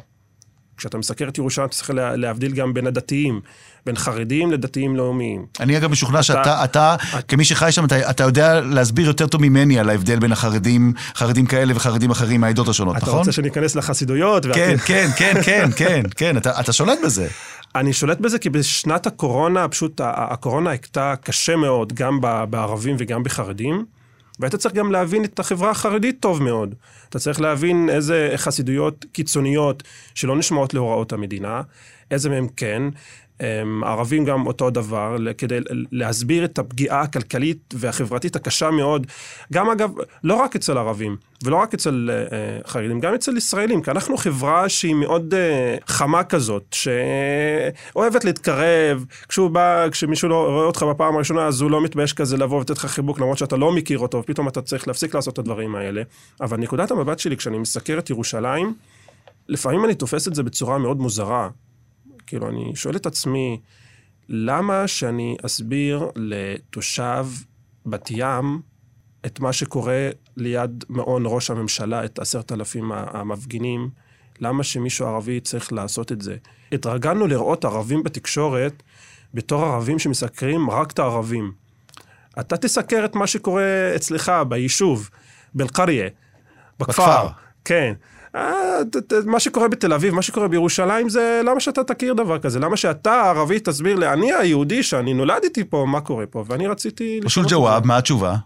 כשאתה 0.77 0.99
מסקר 0.99 1.29
את 1.29 1.39
ירושלים, 1.39 1.67
אתה 1.69 1.77
צריך 1.77 1.91
לה- 1.91 2.17
להבדיל 2.17 2.53
גם 2.53 2.75
בין 2.75 2.87
הדתיים, 2.87 3.41
בין 3.87 3.97
חרדים 3.97 4.53
לדתיים 4.53 4.97
לאומיים. 4.97 5.47
אני 5.61 5.77
אגב 5.79 5.91
משוכנע 5.91 6.23
שאתה, 6.23 6.41
אתה- 6.65 6.65
אתה, 6.65 6.97
כמי 7.29 7.45
שחי 7.45 7.73
שם, 7.73 7.85
אתה, 7.85 8.11
אתה 8.11 8.25
יודע 8.25 8.61
להסביר 8.61 9.07
יותר 9.07 9.27
טוב 9.27 9.43
ממני 9.43 9.79
על 9.79 9.91
ההבדל 9.91 10.19
בין 10.19 10.33
החרדים, 10.33 10.93
חרדים 11.17 11.47
כאלה 11.47 11.73
וחרדים 11.77 12.11
אחרים 12.11 12.41
מהעדות 12.41 12.69
השונות, 12.69 12.97
אתה 12.97 13.07
נכון? 13.07 13.19
רוצה 13.19 13.33
שניכנס 13.33 13.77
לחסידויות? 13.77 14.47
כן, 14.55 14.71
ואת- 14.73 14.81
כן, 14.81 15.07
כן, 15.17 15.35
כן, 15.45 15.69
כן, 15.77 16.03
כן, 16.17 16.37
אתה, 16.37 16.61
אתה 16.61 16.73
שולט 16.73 16.99
בזה. 17.05 17.29
אני 17.75 17.93
שולט 17.93 18.21
בזה 18.21 18.39
כי 18.39 18.51
בשנת 18.51 19.07
הקורונה, 19.07 19.69
פשוט 19.69 20.01
הקורונה 20.05 20.73
הכתה 20.73 21.15
קשה 21.25 21.57
מאוד, 21.57 21.93
גם 21.93 22.21
בערבים 22.51 22.97
וגם 22.99 23.23
בחרדים, 23.23 23.85
והיית 24.41 24.55
צריך 24.55 24.75
גם 24.75 24.93
להבין 24.93 25.25
את 25.25 25.39
החברה 25.39 25.71
החרדית 25.71 26.17
טוב 26.21 26.43
מאוד. 26.43 26.75
אתה 27.09 27.19
צריך 27.19 27.41
להבין 27.41 27.91
איזה 27.91 28.33
חסידויות 28.37 29.05
קיצוניות 29.13 29.83
שלא 30.15 30.37
נשמעות 30.37 30.75
להוראות 30.75 31.13
המדינה, 31.13 31.63
איזה 32.11 32.31
מהם 32.31 32.49
כן. 32.57 32.83
הם, 33.41 33.85
הערבים 33.85 34.25
גם 34.25 34.47
אותו 34.47 34.71
דבר, 34.71 35.17
כדי 35.39 35.59
להסביר 35.93 36.45
את 36.45 36.59
הפגיעה 36.59 37.01
הכלכלית 37.01 37.75
והחברתית 37.77 38.37
הקשה 38.37 38.71
מאוד, 38.71 39.07
גם 39.53 39.71
אגב, 39.71 39.91
לא 40.25 40.35
רק 40.35 40.57
אצל 40.57 40.79
ערבים, 40.79 41.17
ולא 41.45 41.57
רק 41.57 41.75
אצל 41.75 42.11
אה, 42.13 42.37
אה, 42.37 42.59
חרדים, 42.67 43.01
גם 43.01 43.15
אצל 43.15 43.37
ישראלים, 43.37 43.83
כי 43.83 43.91
אנחנו 43.91 44.17
חברה 44.17 44.69
שהיא 44.69 44.95
מאוד 44.95 45.35
אה, 45.35 45.77
חמה 45.87 46.25
כזאת, 46.25 46.75
שאוהבת 46.75 48.25
להתקרב, 48.25 49.05
כשהוא 49.29 49.51
בא, 49.51 49.89
כשמישהו 49.91 50.29
לא 50.29 50.47
רואה 50.51 50.65
אותך 50.65 50.83
בפעם 50.83 51.17
הראשונה, 51.17 51.47
אז 51.47 51.61
הוא 51.61 51.71
לא 51.71 51.81
מתבייש 51.81 52.13
כזה 52.13 52.37
לבוא 52.37 52.57
ולתת 52.57 52.79
לך 52.79 52.87
חיבוק, 52.87 53.21
למרות 53.21 53.39
שאתה 53.39 53.57
לא 53.57 53.73
מכיר 53.73 53.99
אותו, 53.99 54.19
ופתאום 54.19 54.49
אתה 54.49 54.63
צריך 54.63 54.89
להפסיק 54.89 55.15
לעשות 55.15 55.35
את 55.35 55.39
הדברים 55.39 55.75
האלה. 55.75 56.03
אבל 56.41 56.57
נקודת 56.57 56.91
המבט 56.91 57.19
שלי, 57.19 57.37
כשאני 57.37 57.59
מסקר 57.59 57.99
את 57.99 58.11
ירושלים, 58.11 58.75
לפעמים 59.49 59.85
אני 59.85 59.95
תופס 59.95 60.29
את 60.29 60.35
זה 60.35 60.43
בצורה 60.43 60.79
מאוד 60.79 60.97
מוזרה. 60.97 61.49
כאילו, 62.27 62.49
אני 62.49 62.77
שואל 62.77 62.97
את 62.97 63.07
עצמי, 63.07 63.61
למה 64.29 64.89
שאני 64.89 65.37
אסביר 65.47 66.11
לתושב 66.17 67.27
בת 67.87 68.09
ים 68.11 68.61
את 69.27 69.41
מה 69.41 69.53
שקורה 69.53 70.09
ליד 70.37 70.85
מעון 70.89 71.23
ראש 71.27 71.51
הממשלה, 71.51 72.05
את 72.05 72.19
עשרת 72.19 72.53
אלפים 72.53 72.93
המפגינים? 72.93 73.91
למה 74.41 74.65
שמישהו 74.65 75.07
ערבי 75.07 75.41
צריך 75.41 75.73
לעשות 75.73 76.13
את 76.13 76.23
זה? 76.23 76.37
התרגלנו 76.73 77.27
לראות 77.27 77.65
ערבים 77.65 78.03
בתקשורת 78.03 78.83
בתור 79.35 79.65
ערבים 79.65 79.99
שמסקרים 79.99 80.71
רק 80.71 80.91
את 80.91 80.99
הערבים. 80.99 81.53
אתה 82.41 82.57
תסקר 82.57 83.05
את 83.05 83.15
מה 83.15 83.27
שקורה 83.27 83.93
אצלך 83.97 84.33
ביישוב, 84.49 85.11
באל-קריה, 85.55 86.09
בכפר. 86.79 87.03
בכפר. 87.03 87.29
כן. 87.65 87.95
אה, 88.37 88.79
מה 89.27 89.41
שקורה 89.41 89.69
בתל 89.69 89.93
אביב, 89.93 90.15
מה 90.15 90.23
שקורה 90.23 90.49
בירושלים, 90.49 91.09
זה 91.09 91.41
למה 91.45 91.61
שאתה 91.61 91.85
תכיר 91.85 92.15
דבר 92.15 92.39
כזה? 92.39 92.59
למה 92.59 92.77
שאתה 92.77 93.13
הערבי 93.13 93.61
תסביר 93.61 93.97
לי, 93.97 94.13
אני 94.13 94.33
היהודי 94.33 94.83
שאני 94.83 95.15
נולדתי 95.15 95.65
פה, 95.65 95.85
מה 95.89 96.01
קורה 96.01 96.27
פה? 96.27 96.45
ואני 96.47 96.67
רציתי... 96.67 97.21
פשוט 97.25 97.47
ג'וואב. 97.51 97.87
מה 97.87 97.97
התשובה? 97.97 98.37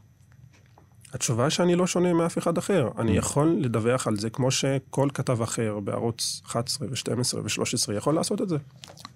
התשובה 1.15 1.51
שאני 1.51 1.77
לא 1.77 1.87
שונה 1.87 2.13
מאף 2.13 2.39
אחד 2.39 2.59
אחר. 2.59 2.89
אני 2.99 3.17
יכול 3.17 3.57
לדווח 3.59 4.07
על 4.07 4.17
זה 4.17 4.31
כמו 4.31 4.51
שכל 4.51 5.09
כתב 5.15 5.43
אחר 5.43 5.79
בערוץ 5.85 6.43
11 6.47 6.89
ו-12 6.89 7.37
ו-13 7.37 7.93
יכול 7.97 8.15
לעשות 8.15 8.41
את 8.41 8.49
זה. 8.49 8.57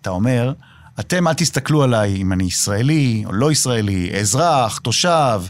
אתה 0.01 0.11
אומר, 0.11 0.53
אתם 1.01 1.29
אל 1.29 1.35
תסתכלו 1.35 1.83
עליי 1.83 2.17
אם 2.17 2.33
אני 2.33 2.45
ישראלי 2.45 3.23
או 3.27 3.33
לא 3.33 3.53
ישראלי, 3.53 4.21
אזרח, 4.21 4.79
תושב. 4.79 5.41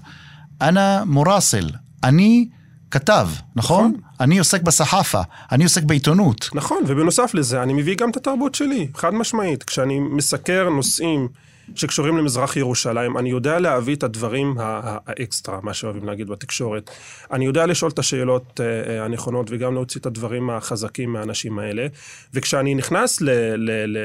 אנא 0.62 1.04
מורסל, 1.04 1.70
אני 2.04 2.48
כתב, 2.94 3.28
נכון? 3.56 3.86
נכון. 3.86 4.00
אני 4.20 4.38
עוסק 4.38 4.62
בסחאפה, 4.62 5.20
אני 5.52 5.64
עוסק 5.64 5.82
בעיתונות. 5.82 6.48
נכון, 6.54 6.82
ובנוסף 6.86 7.34
לזה, 7.34 7.62
אני 7.62 7.72
מביא 7.72 7.96
גם 7.96 8.10
את 8.10 8.16
התרבות 8.16 8.54
שלי, 8.54 8.88
חד 8.94 9.14
משמעית. 9.14 9.62
כשאני 9.62 9.98
מסקר 9.98 10.68
נושאים 10.68 11.28
שקשורים 11.74 12.16
למזרח 12.16 12.56
ירושלים, 12.56 13.18
אני 13.18 13.30
יודע 13.30 13.58
להביא 13.58 13.96
את 13.96 14.02
הדברים 14.02 14.54
האקסטרה, 14.58 15.58
מה 15.62 15.74
שאוהבים 15.74 16.04
להגיד 16.04 16.28
בתקשורת. 16.28 16.90
אני 17.32 17.44
יודע 17.44 17.66
לשאול 17.66 17.90
את 17.90 17.98
השאלות 17.98 18.60
אה, 18.60 18.66
אה, 18.66 19.04
הנכונות 19.04 19.46
וגם 19.50 19.74
להוציא 19.74 20.00
את 20.00 20.06
הדברים 20.06 20.50
החזקים 20.50 21.12
מהאנשים 21.12 21.58
האלה. 21.58 21.86
וכשאני 22.34 22.74
נכנס 22.74 23.18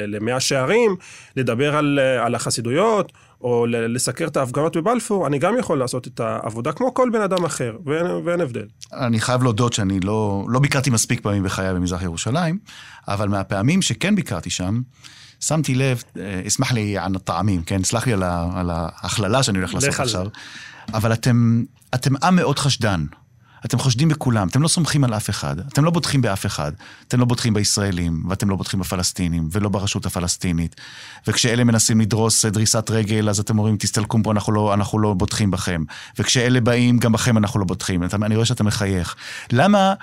למאה 0.07 0.39
שערים, 0.39 0.95
לדבר 1.35 1.75
על, 1.75 1.99
אה, 2.01 2.25
על 2.25 2.35
החסידויות, 2.35 3.11
או 3.41 3.65
לסקר 3.67 4.27
את 4.27 4.37
ההפגנות 4.37 4.77
בבלפור, 4.77 5.27
אני 5.27 5.39
גם 5.39 5.57
יכול 5.59 5.79
לעשות 5.79 6.07
את 6.07 6.19
העבודה 6.19 6.71
כמו 6.71 6.93
כל 6.93 7.09
בן 7.13 7.21
אדם 7.21 7.45
אחר, 7.45 7.77
ואין, 7.85 8.05
ואין 8.05 8.41
הבדל. 8.41 8.65
אני 8.93 9.19
חייב 9.19 9.43
להודות 9.43 9.73
שאני 9.73 9.99
לא, 9.99 10.45
לא 10.47 10.59
ביקרתי 10.59 10.89
מספיק 10.89 11.21
פעמים 11.21 11.43
בחיי 11.43 11.73
במזרח 11.73 12.01
ירושלים, 12.01 12.59
אבל 13.07 13.27
מהפעמים 13.27 13.81
שכן 13.81 14.15
ביקרתי 14.15 14.49
שם, 14.49 14.81
שמתי 15.39 15.75
לב, 15.75 16.03
אה, 16.19 16.41
אסמח 16.47 16.71
לי 16.71 16.97
על 16.97 17.15
הטעמים, 17.15 17.63
כן? 17.63 17.83
סלח 17.83 18.07
לי 18.07 18.13
על, 18.13 18.23
ה, 18.23 18.49
על 18.55 18.69
ההכללה 18.73 19.43
שאני 19.43 19.57
הולך 19.57 19.73
לעשות. 19.73 19.99
עכשיו, 19.99 20.27
אבל 20.93 21.13
אתם, 21.13 21.63
אתם 21.95 22.13
עם 22.23 22.35
מאוד 22.35 22.59
חשדן. 22.59 23.05
אתם 23.65 23.79
חושדים 23.79 24.09
בכולם, 24.09 24.47
אתם 24.47 24.61
לא 24.61 24.67
סומכים 24.67 25.03
על 25.03 25.13
אף 25.13 25.29
אחד, 25.29 25.59
אתם 25.59 25.83
לא 25.83 25.91
בוטחים 25.91 26.21
באף 26.21 26.45
אחד, 26.45 26.71
אתם 27.07 27.19
לא 27.19 27.25
בוטחים 27.25 27.53
בישראלים, 27.53 28.23
ואתם 28.29 28.49
לא 28.49 28.55
בוטחים 28.55 28.79
בפלסטינים, 28.79 29.49
ולא 29.51 29.69
ברשות 29.69 30.05
הפלסטינית. 30.05 30.75
וכשאלה 31.27 31.63
מנסים 31.63 32.01
לדרוס 32.01 32.45
אה, 32.45 32.49
דריסת 32.49 32.89
רגל, 32.89 33.29
אז 33.29 33.39
אתם 33.39 33.59
אומרים, 33.59 33.77
תסתלקו 33.77 34.17
פה, 34.23 34.31
אנחנו 34.31 34.53
לא, 34.53 34.73
אנחנו 34.73 34.99
לא 34.99 35.13
בוטחים 35.13 35.51
בכם. 35.51 35.83
וכשאלה 36.19 36.61
באים, 36.61 36.97
גם 36.97 37.11
בכם 37.11 37.37
אנחנו 37.37 37.59
לא 37.59 37.65
בוטחים. 37.65 38.03
אתה, 38.03 38.17
אני 38.23 38.35
רואה 38.35 38.45
שאתה 38.45 38.63
מחייך. 38.63 39.15
למה, 39.51 39.93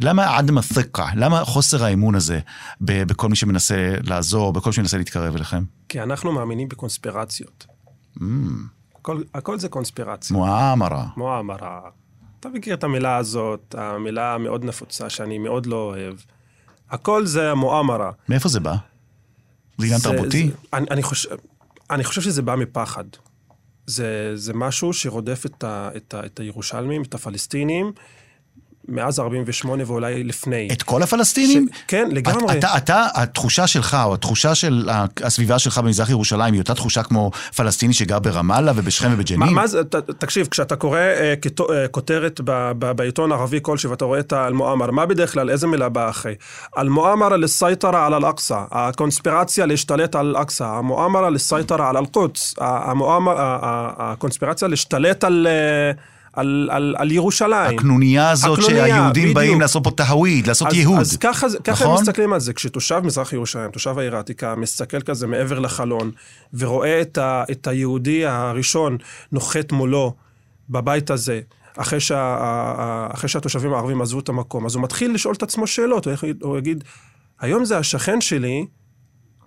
למה 0.00 0.36
עדם 0.38 0.58
הת'קה, 0.58 1.06
למה 1.14 1.44
חוסר 1.44 1.84
האמון 1.84 2.14
הזה 2.14 2.40
ב, 2.80 3.02
בכל 3.02 3.28
מי 3.28 3.36
שמנסה 3.36 3.94
לעזור, 4.02 4.52
בכל 4.52 4.70
מי 4.70 4.74
שמנסה 4.74 4.98
להתקרב 4.98 5.34
אליכם? 5.34 5.64
כי 5.88 6.02
אנחנו 6.02 6.32
מאמינים 6.32 6.68
בקונספירציות. 6.68 7.66
הכל, 8.98 9.22
הכל 9.34 9.58
זה 9.58 9.68
קונספירציה. 9.68 10.36
מועמרה. 10.36 11.06
מועמרה. 11.16 11.80
אתה 12.42 12.50
מכיר 12.50 12.74
את 12.74 12.84
המילה 12.84 13.16
הזאת, 13.16 13.74
המילה 13.78 14.34
המאוד 14.34 14.64
נפוצה 14.64 15.10
שאני 15.10 15.38
מאוד 15.38 15.66
לא 15.66 15.76
אוהב. 15.76 16.14
הכל 16.90 17.26
זה 17.26 17.50
המועמרה. 17.50 18.10
מאיפה 18.28 18.48
זה 18.48 18.60
בא? 18.60 18.74
זה 19.78 19.86
עניין 19.86 20.00
תרבותי? 20.00 20.46
זה, 20.46 20.54
אני, 20.72 20.86
אני, 20.90 21.02
חושב, 21.02 21.28
אני 21.90 22.04
חושב 22.04 22.20
שזה 22.20 22.42
בא 22.42 22.56
מפחד. 22.56 23.04
זה, 23.86 24.32
זה 24.34 24.54
משהו 24.54 24.92
שרודף 24.92 25.46
את, 25.46 25.64
ה, 25.64 25.90
את, 25.96 26.14
ה, 26.14 26.26
את 26.26 26.40
הירושלמים, 26.40 27.02
את 27.02 27.14
הפלסטינים, 27.14 27.92
מאז 28.88 29.20
48' 29.20 29.82
ואולי 29.86 30.24
לפני. 30.24 30.68
את 30.72 30.82
כל 30.82 31.02
הפלסטינים? 31.02 31.68
ש... 31.74 31.82
כן, 31.88 32.08
לגמרי. 32.12 32.58
אתה, 32.58 32.76
אתה, 32.76 33.06
התחושה 33.14 33.66
שלך, 33.66 33.96
או 34.04 34.14
התחושה 34.14 34.54
של 34.54 34.88
הסביבה 35.22 35.58
שלך 35.58 35.78
במזרח 35.78 36.10
ירושלים, 36.10 36.54
היא 36.54 36.60
אותה 36.60 36.74
תחושה 36.74 37.02
כמו 37.02 37.30
פלסטיני 37.56 37.94
שגר 37.94 38.18
ברמאללה 38.18 38.72
ובשכם 38.76 39.08
מה, 39.08 39.14
ובג'נין? 39.14 39.54
מה 39.54 39.66
זה, 39.66 39.84
ת, 39.84 39.94
תקשיב, 39.94 40.46
כשאתה 40.50 40.76
קורא 40.76 40.98
אה, 40.98 41.34
כתו, 41.42 41.72
אה, 41.72 41.88
כותרת 41.88 42.40
ב, 42.44 42.72
ב, 42.78 42.92
בעיתון 42.92 43.32
ערבי 43.32 43.58
כלשהו 43.62 43.90
ואתה 43.90 44.04
רואה 44.04 44.20
את 44.20 44.32
האל-מואמר, 44.32 44.90
מה 44.90 45.06
בדרך 45.06 45.32
כלל, 45.32 45.50
איזה 45.50 45.66
מילה 45.66 45.88
באה 45.88 46.10
אחרי? 46.10 46.34
אל-מואמר 46.78 47.28
לסייטרה 47.28 48.06
על 48.06 48.14
אל-אקצא, 48.14 48.64
הקונספירציה 48.70 49.66
להשתלט 49.66 50.14
על 50.14 50.36
אל-אקצא, 50.36 50.66
המואמר 50.66 51.30
לסייטרה 51.30 51.88
על 51.88 51.96
אל-קודס, 51.96 52.54
הקונספירציה 53.98 54.68
להשתלט 54.68 55.24
על, 55.24 55.46
אה, 55.50 55.92
על, 56.32 56.68
על, 56.72 56.94
על 56.98 57.10
ירושלים. 57.10 57.78
הקנוניה 57.78 58.30
הזאת 58.30 58.58
הקנוניה, 58.58 58.86
שהיהודים 58.86 59.22
בדיוק. 59.22 59.36
באים 59.36 59.60
לעשות 59.60 59.84
פה 59.84 59.90
תהוויד, 59.90 60.46
לעשות 60.46 60.68
אז, 60.68 60.74
ייהוד. 60.74 60.98
אז 60.98 61.16
ככה, 61.16 61.46
ככה 61.64 61.84
נכון? 61.84 61.96
הם 61.96 62.02
מסתכלים 62.02 62.32
על 62.32 62.40
זה. 62.40 62.52
כשתושב 62.52 63.00
מזרח 63.04 63.32
ירושלים, 63.32 63.70
תושב 63.70 63.98
העיר 63.98 64.16
העתיקה, 64.16 64.54
מסתכל 64.54 65.00
כזה 65.00 65.26
מעבר 65.26 65.58
לחלון, 65.58 66.10
ורואה 66.54 67.00
את, 67.00 67.18
ה, 67.18 67.44
את 67.50 67.66
היהודי 67.66 68.26
הראשון 68.26 68.96
נוחת 69.32 69.72
מולו 69.72 70.14
בבית 70.70 71.10
הזה, 71.10 71.40
אחרי, 71.76 72.00
שה, 72.00 73.06
אחרי 73.14 73.28
שהתושבים 73.28 73.72
הערבים 73.74 74.02
עזבו 74.02 74.20
את 74.20 74.28
המקום, 74.28 74.66
אז 74.66 74.74
הוא 74.74 74.82
מתחיל 74.82 75.14
לשאול 75.14 75.34
את 75.34 75.42
עצמו 75.42 75.66
שאלות, 75.66 76.06
הוא 76.06 76.14
יגיד, 76.14 76.42
הוא 76.42 76.58
יגיד 76.58 76.84
היום 77.40 77.64
זה 77.64 77.78
השכן 77.78 78.20
שלי, 78.20 78.66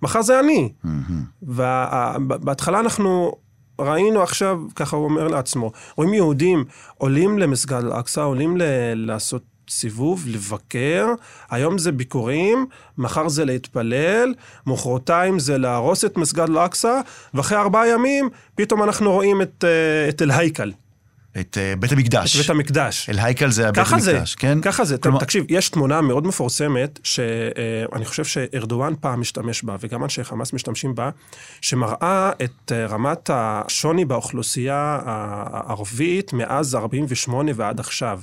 מחר 0.02 0.22
זה 0.22 0.40
אני. 0.40 0.70
ובהתחלה 1.44 2.80
אנחנו 2.80 3.32
ראינו 3.80 4.24
עכשיו, 4.24 4.60
ככה 4.76 4.96
הוא 4.96 5.06
אומר 5.06 5.28
לעצמו, 5.28 5.72
רואים 5.96 6.14
יהודים 6.14 6.64
עולים 6.98 7.40
למסגד 7.40 7.84
אל-אקצא, 7.86 8.22
עולים 8.22 8.58
ל- 8.58 8.94
לעשות 8.94 9.44
סיבוב, 9.70 10.24
לבקר, 10.28 11.08
היום 11.50 11.78
זה 11.78 11.92
ביקורים, 11.92 12.66
מחר 12.98 13.28
זה 13.28 13.46
להתפלל, 13.46 14.34
מחרתיים 14.68 15.40
זה 15.40 15.58
להרוס 15.58 16.06
את 16.06 16.18
מסגד 16.18 16.50
אל-אקצא, 16.50 17.02
ואחרי 17.34 17.58
ארבעה 17.58 17.88
ימים 17.88 18.30
פתאום 18.56 18.84
אנחנו 18.84 19.12
רואים 19.12 19.42
את, 19.42 19.64
אה, 19.68 20.10
את 20.10 20.22
אל-הייקל, 20.22 20.72
את 21.40 21.58
אה, 21.58 21.76
בית 21.80 21.92
המקדש. 21.92 22.36
את 22.36 22.42
בית 22.42 22.50
המקדש. 22.50 23.10
אל-הייקל 23.10 23.52
זה 23.52 23.68
הבית 23.70 23.86
ככה 23.86 24.00
זה, 24.00 24.12
המקדש, 24.12 24.36
כן? 24.36 24.62
ככה 24.62 24.86
זה. 24.86 24.98
כלומר, 24.98 25.20
תקשיב, 25.20 25.46
יש 25.50 25.70
תמונה 25.70 26.02
מאוד 26.02 26.28
מפורסמת, 26.28 27.00
שאני 27.04 28.06
חושב 28.06 28.26
שארדואן 28.26 28.94
פעם 29.00 29.22
משתמש 29.22 29.64
בה, 29.64 29.76
וגם 29.80 30.04
אנשי 30.04 30.24
חמאס 30.24 30.54
משתמשים 30.54 30.96
בה, 30.96 31.10
שמראה 31.62 32.32
את 32.44 32.72
אה, 32.72 32.86
רמת 32.86 33.30
השוני 33.34 34.06
באוכלוסייה 34.06 35.00
הערבית 35.06 36.34
מאז 36.34 36.76
48' 36.76 37.52
ועד 37.56 37.80
עכשיו. 37.80 38.20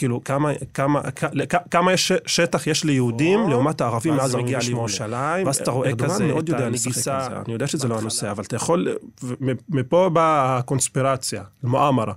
כאילו, 0.00 0.24
כמה, 0.24 0.50
כמה, 0.74 1.00
כ- 1.16 1.24
כמה 1.70 1.92
יש, 1.92 2.12
שטח 2.26 2.66
יש 2.66 2.84
ליהודים 2.84 3.48
לעומת 3.50 3.80
הערבים 3.80 4.16
מאז 4.16 4.30
זה 4.30 4.36
מגיע 4.38 4.56
48. 4.58 4.76
לירושלים, 4.76 5.46
ואז 5.46 5.56
אתה 5.56 5.70
רואה 5.70 5.94
כזה 5.96 6.26
מאוד 6.26 6.42
את 6.42 6.48
יודע 6.48 6.68
לשחק 6.68 6.86
הנגיסה, 6.86 7.18
עם 7.26 7.30
זה. 7.30 7.36
אני 7.44 7.52
יודע 7.52 7.66
שזה 7.66 7.88
לא. 7.88 7.98
הנושא, 7.98 8.30
אבל 8.30 8.44
אתה 8.44 8.56
יכול, 8.56 8.88
מפה 9.68 10.08
באה 10.12 10.58
הקונספירציה, 10.58 11.42
מואמרה, 11.64 12.12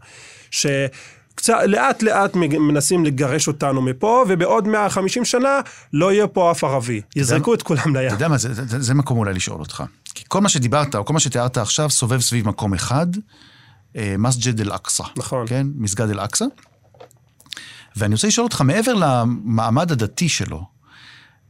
שקצת, 0.51 1.53
לאט 1.65 2.03
לאט 2.03 2.35
מג- 2.35 2.57
מנסים 2.57 3.05
לגרש 3.05 3.47
אותנו 3.47 3.81
מפה, 3.81 4.23
ובעוד 4.27 4.67
150 4.67 5.25
שנה 5.25 5.59
לא 5.93 6.11
יהיה 6.13 6.27
פה 6.27 6.51
אף 6.51 6.63
ערבי. 6.63 7.01
יזרקו 7.15 7.53
את 7.53 7.61
כולם 7.61 7.95
לים. 7.95 8.07
אתה 8.07 8.15
יודע 8.15 8.27
מה, 8.27 8.37
זה, 8.37 8.53
זה, 8.53 8.81
זה 8.81 8.93
מקום 8.93 9.17
אולי 9.17 9.33
לשאול 9.33 9.59
אותך. 9.59 9.83
כי 10.15 10.23
כל 10.27 10.41
מה 10.41 10.49
שדיברת, 10.49 10.95
או 10.95 11.05
כל 11.05 11.13
מה 11.13 11.19
שתיארת 11.19 11.57
עכשיו, 11.57 11.89
סובב 11.89 12.19
סביב 12.19 12.47
מקום 12.47 12.73
אחד, 12.73 13.07
אה, 13.97 14.15
מסג'ד 14.17 14.59
אל-אקצא. 14.61 15.03
נכון. 15.17 15.47
כן? 15.47 15.67
מסגד 15.75 16.09
אל-אקצא. 16.09 16.45
ואני 17.95 18.13
רוצה 18.13 18.27
לשאול 18.27 18.43
אותך, 18.43 18.61
מעבר 18.61 18.93
למעמד 18.93 19.91
הדתי 19.91 20.29
שלו, 20.29 20.65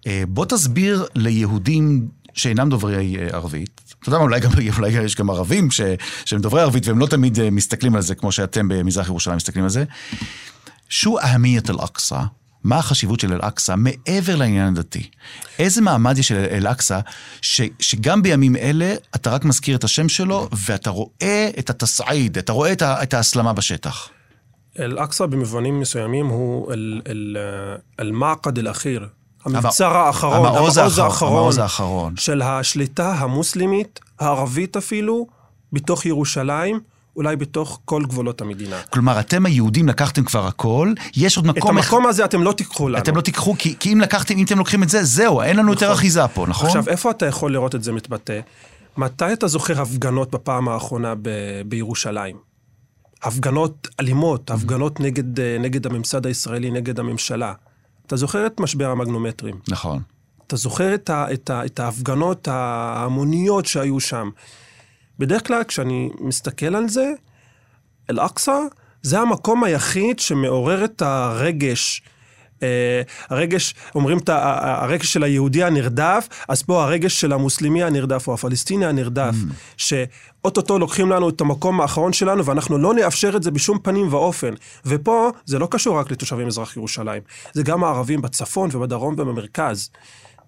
אה, 0.08 0.24
בוא 0.28 0.46
תסביר 0.46 1.06
ליהודים 1.16 2.08
שאינם 2.34 2.70
דוברי 2.70 3.18
אה, 3.20 3.28
ערבית, 3.32 3.82
אתה 4.00 4.10
יודע 4.10 4.18
מה, 4.18 4.24
אולי, 4.24 4.40
גם, 4.40 4.52
אולי 4.78 4.90
יש 4.90 5.16
גם 5.16 5.30
ערבים 5.30 5.72
ש, 5.72 5.82
שהם 6.26 6.42
דוברי 6.42 6.62
ערבית 6.62 6.88
והם 6.88 7.00
לא 7.00 7.08
תמיד 7.08 7.40
אה, 7.40 7.50
מסתכלים 7.50 7.96
על 7.96 8.02
זה 8.02 8.16
כמו 8.16 8.32
שאתם 8.32 8.68
במזרח 8.68 9.08
ירושלים 9.08 9.38
מסתכלים 9.38 9.64
על 9.64 9.70
זה. 9.70 9.84
שו 10.90 11.20
אהמיית 11.20 11.70
אל-אקצא? 11.70 12.22
מה 12.64 12.78
החשיבות 12.78 13.20
של 13.20 13.34
אל-אקצא 13.34 13.76
מעבר 13.76 14.36
לעניין 14.36 14.68
הדתי? 14.68 15.10
איזה 15.60 15.82
מעמד 15.82 16.18
יש 16.18 16.28
של 16.28 16.46
אל-אקצא, 16.52 17.00
שגם 17.80 18.22
בימים 18.22 18.56
אלה 18.56 18.94
אתה 19.16 19.30
רק 19.30 19.46
מזכיר 19.46 19.76
את 19.76 19.84
השם 19.84 20.10
שלו 20.10 20.50
ואתה 20.66 20.90
רואה 20.90 21.50
את 21.60 21.70
התסעיד, 21.70 22.38
אתה 22.38 22.52
רואה 22.52 22.72
את, 22.72 22.82
את 22.82 23.14
ההסלמה 23.14 23.54
בשטח. 23.54 24.10
אל-אקצא 24.80 25.26
במובנים 25.26 25.80
מסוימים 25.80 26.26
הוא 26.28 26.74
אל- 26.74 27.02
אל- 27.08 27.38
אל-מעקד 28.00 28.58
אל-אחיר. 28.58 29.08
המבצר 29.46 29.98
האחרון, 29.98 30.46
המעוז 30.46 30.78
המעוז 30.78 31.00
האחרון, 31.00 31.32
המעוז 31.38 31.58
האחרון. 31.58 32.14
של 32.18 32.42
השליטה 32.42 33.14
המוסלמית, 33.14 34.00
הערבית 34.20 34.78
אפילו, 34.78 35.28
בתוך 35.74 36.06
ירושלים, 36.06 36.80
אולי 37.16 37.36
בתוך 37.36 37.80
כל 37.86 38.04
גבולות 38.06 38.42
המדינה. 38.42 38.82
כלומר, 38.90 39.20
אתם 39.20 39.46
היהודים 39.46 39.88
לקחתם 39.88 40.24
כבר 40.24 40.48
הכל, 40.48 40.94
יש 41.18 41.38
עוד 41.38 41.48
את 41.50 41.58
מקום 41.58 41.78
אחד... 41.78 41.88
המקום 41.94 42.08
הזה 42.08 42.26
אתם 42.26 42.44
לא 42.44 42.52
תיקחו 42.52 42.90
לנו. 42.90 42.98
אתם 42.98 43.16
לא 43.16 43.22
תיקחו, 43.22 43.56
כי, 43.58 43.76
כי 43.80 43.94
אם 43.94 44.02
לקחתם, 44.02 44.38
אם 44.38 44.46
אתם 44.46 44.58
לוקחים 44.58 44.84
את 44.84 44.90
זה, 44.90 45.04
זהו, 45.04 45.42
אין 45.42 45.58
לנו 45.58 45.72
יותר 45.72 45.94
אחיזה 45.94 46.28
פה, 46.28 46.46
נכון? 46.50 46.68
עכשיו, 46.68 46.84
איפה 46.88 47.12
אתה 47.12 47.26
יכול 47.26 47.52
לראות 47.54 47.76
את 47.76 47.84
זה 47.84 47.92
מתבטא? 47.92 48.40
מתי 48.98 49.34
אתה 49.34 49.48
זוכר 49.48 49.82
הפגנות 49.82 50.32
בפעם 50.32 50.70
האחרונה 50.70 51.14
ב- 51.22 51.30
בירושלים? 51.66 52.53
הפגנות 53.24 53.88
אלימות, 54.00 54.52
הפגנות 54.52 55.00
נגד, 55.00 55.40
אה, 55.40 55.58
נגד 55.60 55.86
הממסד 55.86 56.26
הישראלי, 56.26 56.72
נגד 56.72 57.00
הממשלה. 57.00 57.54
אתה 58.08 58.16
זוכר 58.16 58.46
את 58.46 58.60
משבר 58.60 58.90
המגנומטרים? 58.90 59.56
נכון. 59.68 60.02
אתה 60.48 60.56
זוכר 60.56 60.96
את, 60.96 61.10
ה, 61.10 61.34
את, 61.34 61.50
ה, 61.50 61.66
את 61.66 61.80
ההפגנות 61.80 62.48
ההמוניות 62.48 63.66
שהיו 63.66 64.00
שם. 64.00 64.30
בדרך 65.20 65.48
כלל, 65.48 65.64
כשאני 65.64 66.10
מסתכל 66.20 66.76
על 66.76 66.90
זה, 66.90 67.12
אל-אקצא 68.10 68.60
זה 69.02 69.20
המקום 69.20 69.64
היחיד 69.64 70.20
שמעורר 70.20 70.86
את 70.86 71.02
הרגש. 71.02 72.02
אה, 72.64 73.02
הרגש, 73.30 73.76
אומרים 73.96 74.18
את 74.18 74.30
הרגש 74.30 75.14
של 75.14 75.24
היהודי 75.24 75.64
הנרדף, 75.64 76.28
אז 76.48 76.64
פה 76.64 76.84
הרגש 76.84 77.22
של 77.22 77.34
המוסלמי 77.34 77.84
הנרדף 77.84 78.28
או 78.28 78.34
הפלסטיני 78.34 78.86
הנרדף, 78.86 79.36
שאוטוטו 80.48 80.80
לוקחים 80.80 81.10
לנו 81.10 81.30
את 81.30 81.42
המקום 81.42 81.82
האחרון 81.82 82.14
שלנו 82.14 82.46
ואנחנו 82.46 82.78
לא 82.78 82.94
נאפשר 82.94 83.36
את 83.36 83.44
זה 83.44 83.52
בשום 83.52 83.80
פנים 83.80 84.14
ואופן. 84.14 84.54
ופה 84.86 85.30
זה 85.46 85.60
לא 85.60 85.68
קשור 85.72 86.00
רק 86.00 86.12
לתושבי 86.12 86.46
מזרח 86.46 86.78
ירושלים, 86.78 87.22
זה 87.54 87.64
גם 87.64 87.84
הערבים 87.84 88.22
בצפון 88.22 88.70
ובדרום 88.74 89.14
ובמרכז. 89.14 89.90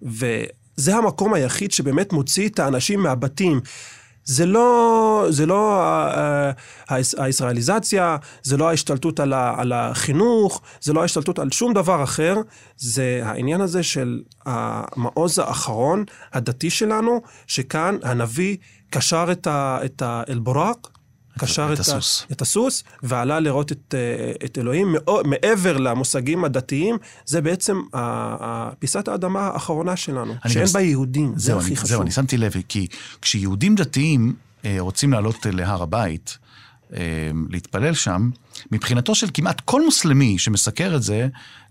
וזה 0.02 0.96
המקום 0.96 1.34
היחיד 1.34 1.72
שבאמת 1.72 2.12
מוציא 2.12 2.48
את 2.48 2.58
האנשים 2.58 3.00
מהבתים. 3.00 3.60
זה 4.26 4.46
לא, 4.46 5.26
זה 5.30 5.46
לא 5.46 5.82
ה- 5.82 6.50
ה- 6.90 6.94
הישראליזציה, 7.24 8.16
זה 8.42 8.56
לא 8.56 8.68
ההשתלטות 8.68 9.20
על, 9.20 9.32
ה, 9.32 9.54
על 9.58 9.72
החינוך, 9.72 10.60
זה 10.80 10.92
לא 10.92 11.02
ההשתלטות 11.02 11.38
על 11.38 11.50
שום 11.52 11.74
דבר 11.74 12.02
אחר, 12.04 12.34
זה 12.76 13.20
העניין 13.24 13.60
הזה 13.60 13.82
של 13.82 14.20
המעוז 14.46 15.38
האחרון, 15.38 16.04
הדתי 16.32 16.70
שלנו, 16.70 17.20
שכאן 17.46 17.96
הנביא 18.02 18.56
קשר 18.90 19.26
את, 19.32 19.46
ה, 19.46 19.78
את 19.84 20.02
ה, 20.02 20.22
אל-בוראק, 20.28 20.88
קשר 21.38 21.68
את 21.68 21.74
את, 21.74 21.80
הסוס. 21.80 22.26
את 22.32 22.42
הסוס, 22.42 22.84
ועלה 23.02 23.40
לראות 23.40 23.72
את, 23.72 23.94
אה, 23.98 24.32
את 24.44 24.58
אלוהים. 24.58 24.94
מעבר 25.24 25.76
למושגים 25.76 26.44
הדתיים, 26.44 26.96
זה 27.26 27.40
בעצם 27.40 27.80
פיסת 28.78 29.08
האדמה 29.08 29.40
האחרונה 29.40 29.96
שלנו, 29.96 30.34
שאין 30.48 30.66
גם- 30.66 30.72
בה 30.72 30.80
יהודים, 30.80 31.32
זה 31.36 31.46
זהו, 31.46 31.58
הכי 31.58 31.68
אני, 31.68 31.76
חשוב. 31.76 31.88
זהו, 31.88 32.02
אני 32.02 32.10
שמתי 32.10 32.36
לב, 32.36 32.52
כי 32.68 32.86
כשיהודים 33.22 33.74
דתיים 33.74 34.34
אה, 34.64 34.76
רוצים 34.78 35.12
לעלות 35.12 35.46
אה, 35.46 35.50
להר 35.50 35.82
הבית, 35.82 36.38
להתפלל 37.50 37.94
שם, 37.94 38.30
מבחינתו 38.72 39.14
של 39.14 39.26
כמעט 39.34 39.60
כל 39.64 39.84
מוסלמי 39.84 40.38
שמסקר 40.38 40.96
את 40.96 41.02
זה, 41.02 41.28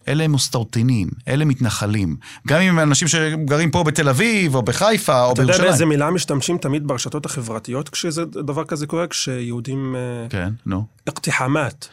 אלה 0.08 0.24
הם 0.24 0.32
מוסטרטינין, 0.32 1.10
אלה 1.28 1.46
מתנחלים. 1.46 2.16
גם 2.48 2.62
אם 2.62 2.70
הם 2.70 2.80
אנשים 2.80 3.08
שגרים 3.08 3.72
פה 3.72 3.84
בתל 3.84 4.10
אביב, 4.10 4.56
או 4.56 4.62
בחיפה, 4.62 5.24
או 5.24 5.32
אתה 5.32 5.42
יודע 5.42 5.46
בירושלים. 5.54 5.70
באיזה 5.70 5.86
מילה 5.86 6.12
משתמשים 6.12 6.58
תמיד 6.58 6.88
ברשתות 6.88 7.26
החברתיות 7.26 7.90
כשדבר 7.90 8.64
כזה 8.64 8.88
קורה? 8.88 9.08
כשיהודים... 9.08 9.96
אה, 9.96 10.30
כן, 10.30 10.50
נו. 10.66 10.86
אקתיחמת. 11.10 11.88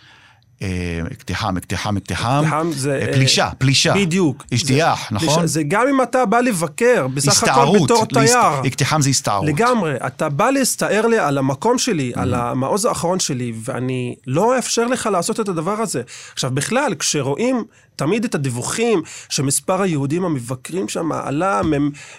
אה, 0.62 0.68
אקתיחם. 1.12 1.56
אקתיחם 1.56 1.96
זה, 2.72 2.98
אה, 3.08 3.12
פלישה, 3.12 3.50
פלישה. 3.58 3.94
בדיוק. 3.94 4.44
השתיח, 4.52 5.08
זה- 5.10 5.14
נכון? 5.14 5.46
זה 5.46 5.62
גם 5.68 5.82
אם 5.90 6.02
אתה 6.02 6.26
בא 6.26 6.40
לבקר, 6.40 7.06
בסך 7.14 7.42
הכל. 7.44 7.78
בתור 7.84 8.06
תייר. 8.06 8.66
אקתיחם 8.66 9.00
זה 9.00 9.10
הסתערות. 9.10 9.48
לגמרי. 9.48 9.94
אתה 10.06 10.28
בא 10.28 10.50
להסתער 10.50 11.06
לי 11.06 11.18
על 11.18 11.38
המקום 11.38 11.78
שלי, 11.78 12.12
על 12.16 12.34
המעוז 12.34 12.84
האחרון 12.84 13.18
שלי, 13.20 13.52
ואני 13.64 14.14
לא 14.26 14.56
אאפשר 14.56 14.86
לך 14.86 15.08
לעשות 15.12 15.40
את 15.40 15.48
הדבר 15.48 15.80
הזה. 15.80 16.02
עכשיו, 16.32 16.50
בכלל, 16.50 16.94
כשרואים 16.98 17.64
תמיד 17.96 18.24
את 18.24 18.34
הדיווחים 18.34 19.02
שמספר 19.28 19.82
היהודים 19.82 20.24
המבקרים 20.24 20.88
שם 20.88 21.12
עלה 21.12 21.60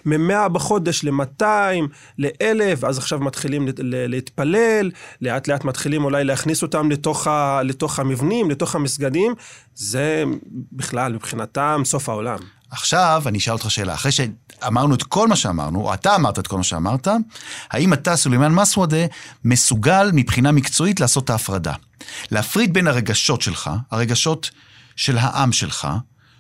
מ-100 0.06 0.50
בחודש 0.50 1.04
ל-200, 1.04 1.44
ל-1,000, 2.18 2.78
ואז 2.78 2.98
עכשיו 2.98 3.20
מתחילים 3.20 3.68
להתפלל, 3.84 4.92
לאט 5.22 5.48
לאט 5.48 5.66
מתחילים 5.66 6.04
אולי 6.04 6.24
להכניס 6.24 6.62
אותם 6.62 6.92
לתוך, 6.92 7.28
ה- 7.28 7.62
לתוך 7.64 8.00
המבנים, 8.00 8.50
לתוך 8.52 8.76
המסגדים, 8.76 9.34
זה 9.76 10.24
בכלל, 10.72 11.14
מבחינתם, 11.14 11.82
סוף 11.86 12.10
העולם. 12.10 12.38
עכשיו 12.72 13.24
אני 13.26 13.38
אשאל 13.38 13.54
אותך 13.54 13.72
שאלה, 13.72 13.94
אחרי 13.94 14.12
שאמרנו 14.12 14.96
את 14.96 15.04
כל 15.04 15.28
מה 15.28 15.36
שאמרנו, 15.36 15.82
או 15.82 15.94
אתה 15.94 16.16
אמרת 16.16 16.40
את 16.40 16.48
כל 16.48 16.58
מה 16.58 16.64
שאמרת, 16.64 17.08
האם 17.72 17.94
אתה, 17.94 18.16
סולימאן 18.16 18.52
מסוודה, 18.52 19.06
מסוגל 19.46 20.10
מבחינה 20.14 20.52
מקצועית 20.52 21.00
לעשות 21.00 21.24
את 21.24 21.30
ההפרדה? 21.30 21.74
להפריד 22.32 22.74
בין 22.74 22.88
הרגשות 22.88 23.42
שלך, 23.42 23.70
הרגשות 23.92 24.52
של 24.96 25.18
העם 25.18 25.52
שלך, 25.52 25.88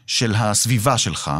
של 0.08 0.36
הסביבה 0.36 0.98
שלך, 0.98 1.32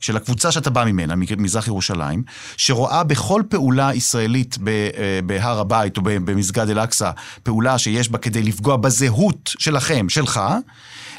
של 0.00 0.16
הקבוצה 0.16 0.52
שאתה 0.52 0.70
בא 0.70 0.84
ממנה, 0.84 1.14
מזרח 1.36 1.66
ירושלים, 1.66 2.22
שרואה 2.56 3.04
בכל 3.04 3.42
פעולה 3.48 3.94
ישראלית 3.94 4.58
אה, 4.68 5.20
בהר 5.26 5.60
הבית 5.60 5.96
או 5.96 6.02
במסגד 6.02 6.70
אל-אקצא, 6.70 7.10
פעולה 7.42 7.78
שיש 7.78 8.08
בה 8.08 8.18
כדי 8.18 8.42
לפגוע 8.42 8.76
בזהות 8.76 9.50
שלכם, 9.58 10.08
שלך, 10.08 10.40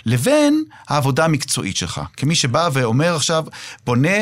לבין 0.06 0.64
העבודה 0.88 1.26
המקצועית 1.26 1.78
שלך. 1.78 2.02
כמי 2.18 2.36
שבא 2.36 2.70
ואומר 2.74 3.16
עכשיו, 3.16 3.46
פונה 3.84 4.18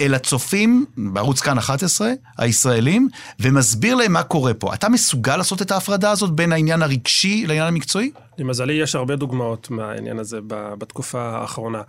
אל 0.00 0.14
הצופים 0.14 0.84
בערוץ 0.96 1.40
כאן 1.40 1.58
11, 1.58 2.08
הישראלים, 2.38 3.08
ומסביר 3.40 3.94
להם 3.94 4.12
מה 4.12 4.22
קורה 4.22 4.54
פה. 4.54 4.74
אתה 4.74 4.88
מסוגל 4.88 5.36
לעשות 5.36 5.62
את 5.62 5.70
ההפרדה 5.70 6.10
הזאת 6.10 6.30
בין 6.30 6.52
העניין 6.52 6.82
הרגשי 6.82 7.44
לעניין 7.46 7.66
המקצועי? 7.66 8.10
למזלי, 8.38 8.72
יש 8.74 8.94
הרבה 8.94 9.16
דוגמאות 9.16 9.70
מהעניין 9.70 10.18
הזה 10.18 10.38
בתקופה 10.48 11.22
האחרונה. 11.22 11.82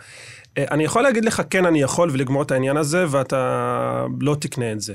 אה, 0.58 0.65
אני 0.72 0.84
יכול 0.84 1.02
להגיד 1.02 1.26
לך, 1.26 1.41
כן, 1.50 1.65
אני 1.65 1.82
יכול, 1.82 2.10
ולגמור 2.13 2.41
את 2.41 2.52
העניין 2.52 2.78
הזה, 2.78 3.06
ואתה 3.10 3.65
לא 4.22 4.36
תקנה 4.39 4.72
את 4.72 4.82
זה. 4.82 4.93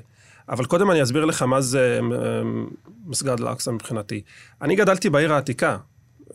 אבל 0.48 0.64
קודם 0.64 0.90
אני 0.90 1.02
אסביר 1.02 1.24
לך 1.24 1.42
מה 1.42 1.60
זה 1.60 1.98
אה, 2.02 2.42
מסגד 3.06 3.40
אל-אקצא 3.40 3.70
מבחינתי. 3.70 4.22
אני 4.62 4.76
גדלתי 4.76 5.10
בעיר 5.10 5.34
העתיקה. 5.34 5.76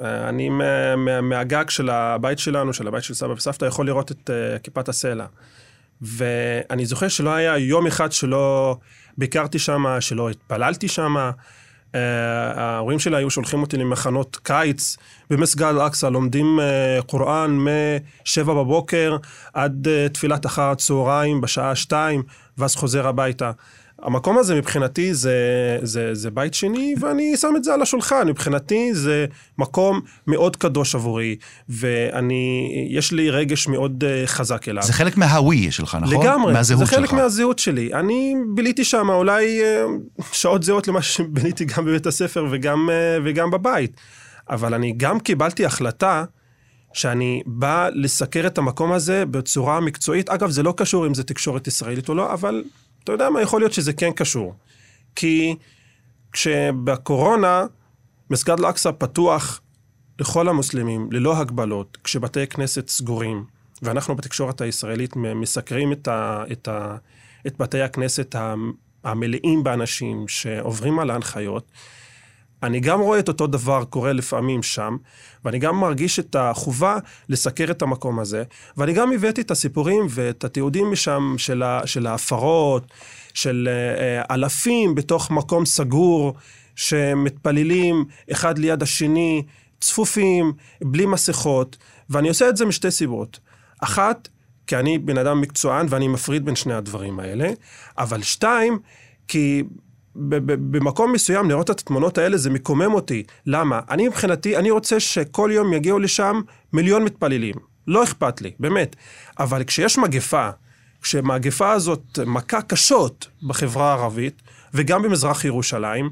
אה, 0.01 0.29
אני 0.29 0.49
מה- 0.49 0.95
מה- 0.95 1.21
מהגג 1.21 1.69
של 1.69 1.89
הבית 1.89 2.39
שלנו, 2.39 2.73
של 2.73 2.87
הבית 2.87 3.03
של 3.03 3.13
סבא 3.13 3.31
וסבתא, 3.31 3.65
יכול 3.65 3.85
לראות 3.85 4.11
את 4.11 4.29
כיפת 4.63 4.89
הסלע. 4.89 5.25
ואני 6.01 6.85
זוכר 6.85 7.07
שלא 7.07 7.29
היה 7.29 7.57
יום 7.57 7.87
אחד 7.87 8.11
שלא 8.11 8.77
ביקרתי 9.17 9.59
שם, 9.59 9.85
שלא 9.99 10.29
התפללתי 10.29 10.87
שם. 10.87 11.15
Uh, 11.87 11.97
ההורים 12.59 12.99
שלי 12.99 13.17
היו 13.17 13.29
שולחים 13.29 13.61
אותי 13.61 13.77
למחנות 13.77 14.37
קיץ 14.43 14.97
במסגד 15.29 15.63
אל-אקצא, 15.63 16.09
לומדים 16.09 16.59
uh, 16.59 17.03
קוראן 17.03 17.51
מ-7 17.51 18.43
בבוקר 18.45 19.17
עד 19.53 19.87
uh, 19.87 20.13
תפילת 20.13 20.45
אחר 20.45 20.61
הצהריים 20.61 21.41
בשעה 21.41 21.75
2, 21.75 22.23
ואז 22.57 22.75
חוזר 22.75 23.07
הביתה. 23.07 23.51
המקום 24.01 24.37
הזה 24.37 24.55
מבחינתי 24.55 25.13
זה, 25.13 25.33
זה, 25.81 26.15
זה 26.15 26.31
בית 26.31 26.53
שני, 26.53 26.95
ואני 26.99 27.37
שם 27.37 27.53
את 27.57 27.63
זה 27.63 27.73
על 27.73 27.81
השולחן. 27.81 28.27
מבחינתי 28.27 28.93
זה 28.93 29.25
מקום 29.57 30.01
מאוד 30.27 30.55
קדוש 30.55 30.95
עבורי, 30.95 31.35
ואני, 31.69 32.69
יש 32.89 33.11
לי 33.11 33.29
רגש 33.29 33.67
מאוד 33.67 34.03
uh, 34.03 34.27
חזק 34.27 34.67
אליו. 34.67 34.83
זה 34.83 34.93
חלק 34.93 35.17
מהווי 35.17 35.71
שלך, 35.71 35.97
נכון? 36.01 36.23
לגמרי, 36.23 36.53
מהזהות 36.53 36.79
זה 36.79 36.85
חלק 36.85 37.09
שלך. 37.09 37.13
מהזהות 37.13 37.59
שלי. 37.59 37.93
אני 37.93 38.35
ביליתי 38.55 38.83
שם 38.83 39.09
אולי 39.09 39.61
uh, 39.61 40.23
שעות 40.31 40.63
זהות 40.63 40.87
למה 40.87 41.01
שביליתי 41.01 41.65
גם 41.65 41.85
בבית 41.85 42.05
הספר 42.05 42.45
וגם, 42.51 42.89
uh, 42.89 43.21
וגם 43.25 43.51
בבית. 43.51 43.91
אבל 44.49 44.73
אני 44.73 44.93
גם 44.97 45.19
קיבלתי 45.19 45.65
החלטה 45.65 46.23
שאני 46.93 47.41
בא 47.45 47.89
לסקר 47.93 48.47
את 48.47 48.57
המקום 48.57 48.91
הזה 48.91 49.25
בצורה 49.25 49.79
מקצועית. 49.79 50.29
אגב, 50.29 50.49
זה 50.49 50.63
לא 50.63 50.73
קשור 50.77 51.07
אם 51.07 51.13
זה 51.13 51.23
תקשורת 51.23 51.67
ישראלית 51.67 52.09
או 52.09 52.15
לא, 52.15 52.33
אבל 52.33 52.63
אתה 53.07 53.13
יודע 53.13 53.29
מה, 53.29 53.41
יכול 53.41 53.61
להיות 53.61 53.73
שזה 53.73 53.93
כן 53.93 54.11
קשור. 54.11 54.53
כי 55.15 55.55
כשבקורונה 56.31 57.65
מסגד 58.29 58.59
אל-אקצא 58.59 58.91
פתוח 58.97 59.61
לכל 60.19 60.49
המוסלמים, 60.49 61.09
ללא 61.11 61.37
הגבלות, 61.37 61.97
כשבתי 62.03 62.47
כנסת 62.47 62.89
סגורים, 62.89 63.45
ואנחנו 63.81 64.15
בתקשורת 64.15 64.61
הישראלית 64.61 65.15
מסקרים 65.15 65.91
את, 65.91 66.07
ה, 66.07 66.43
את, 66.51 66.67
ה, 66.67 66.97
את 67.47 67.57
בתי 67.57 67.81
הכנסת 67.81 68.35
המלאים 69.03 69.63
באנשים 69.63 70.27
שעוברים 70.27 70.99
על 70.99 71.09
ההנחיות, 71.09 71.71
אני 72.63 72.79
גם 72.79 72.99
רואה 72.99 73.19
את 73.19 73.27
אותו 73.27 73.47
דבר 73.47 73.83
קורה 73.85 74.13
לפעמים 74.13 74.63
שם, 74.63 74.97
ואני 75.45 75.59
גם 75.59 75.79
מרגיש 75.79 76.19
את 76.19 76.35
החובה 76.35 76.97
לסקר 77.29 77.71
את 77.71 77.81
המקום 77.81 78.19
הזה, 78.19 78.43
ואני 78.77 78.93
גם 78.93 79.11
הבאתי 79.13 79.41
את 79.41 79.51
הסיפורים 79.51 80.05
ואת 80.09 80.43
התיעודים 80.43 80.91
משם 80.91 81.35
של, 81.37 81.63
ה, 81.63 81.81
של 81.85 82.07
ההפרות, 82.07 82.87
של 83.33 83.69
uh, 83.69 84.33
אלפים 84.33 84.95
בתוך 84.95 85.31
מקום 85.31 85.65
סגור, 85.65 86.33
שמתפללים 86.75 88.05
אחד 88.31 88.57
ליד 88.57 88.83
השני, 88.83 89.43
צפופים, 89.79 90.53
בלי 90.81 91.05
מסכות, 91.05 91.77
ואני 92.09 92.29
עושה 92.29 92.49
את 92.49 92.57
זה 92.57 92.65
משתי 92.65 92.91
סיבות. 92.91 93.39
אחת, 93.79 94.27
כי 94.67 94.75
אני 94.75 94.97
בן 94.97 95.17
אדם 95.17 95.41
מקצוען 95.41 95.85
ואני 95.89 96.07
מפריד 96.07 96.45
בין 96.45 96.55
שני 96.55 96.73
הדברים 96.73 97.19
האלה, 97.19 97.49
אבל 97.97 98.21
שתיים, 98.21 98.79
כי 99.27 99.63
במקום 100.17 101.11
מסוים 101.11 101.49
לראות 101.49 101.69
את 101.71 101.79
התמונות 101.79 102.17
האלה 102.17 102.37
זה 102.37 102.49
מקומם 102.49 102.93
אותי. 102.93 103.23
למה? 103.45 103.79
אני 103.89 104.07
מבחינתי, 104.07 104.57
אני 104.57 104.71
רוצה 104.71 104.99
שכל 104.99 105.49
יום 105.53 105.73
יגיעו 105.73 105.99
לשם 105.99 106.41
מיליון 106.73 107.03
מתפללים. 107.03 107.55
לא 107.87 108.03
אכפת 108.03 108.41
לי, 108.41 108.51
באמת. 108.59 108.95
אבל 109.39 109.63
כשיש 109.63 109.97
מגפה, 109.97 110.49
כשמגפה 111.01 111.71
הזאת 111.71 112.19
מכה 112.25 112.61
קשות 112.61 113.27
בחברה 113.47 113.93
הערבית, 113.93 114.41
וגם 114.73 115.01
במזרח 115.01 115.45
ירושלים, 115.45 116.09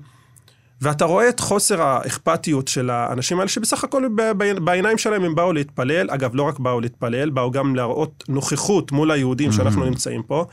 ואתה 0.81 1.05
רואה 1.05 1.29
את 1.29 1.39
חוסר 1.39 1.81
האכפתיות 1.81 2.67
של 2.67 2.89
האנשים 2.89 3.39
האלה, 3.39 3.49
שבסך 3.49 3.83
הכל 3.83 4.03
בעיניים 4.63 4.97
שלהם 4.97 5.23
הם 5.23 5.35
באו 5.35 5.53
להתפלל, 5.53 6.09
אגב, 6.09 6.35
לא 6.35 6.43
רק 6.43 6.59
באו 6.59 6.81
להתפלל, 6.81 7.29
באו 7.29 7.51
גם 7.51 7.75
להראות 7.75 8.23
נוכחות 8.27 8.91
מול 8.91 9.11
היהודים 9.11 9.51
שאנחנו 9.51 9.83
mm-hmm. 9.83 9.89
נמצאים 9.89 10.23
פה. 10.23 10.45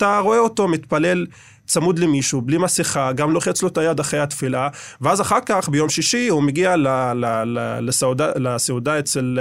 אתה 0.00 0.18
רואה 0.18 0.38
אותו 0.38 0.68
מתפלל 0.68 1.26
צמוד 1.66 1.98
למישהו, 1.98 2.40
בלי 2.42 2.58
מסכה, 2.58 3.12
גם 3.12 3.30
לוחץ 3.30 3.62
לו 3.62 3.68
את 3.68 3.78
היד 3.78 4.00
אחרי 4.00 4.20
התפילה, 4.20 4.68
ואז 5.00 5.20
אחר 5.20 5.38
כך, 5.46 5.68
ביום 5.68 5.88
שישי, 5.88 6.28
הוא 6.28 6.42
מגיע 6.42 6.76
ל, 6.76 6.88
ל, 7.12 7.24
ל, 7.44 7.78
לסעודה, 7.80 8.30
לסעודה 8.36 8.98
אצל, 8.98 9.38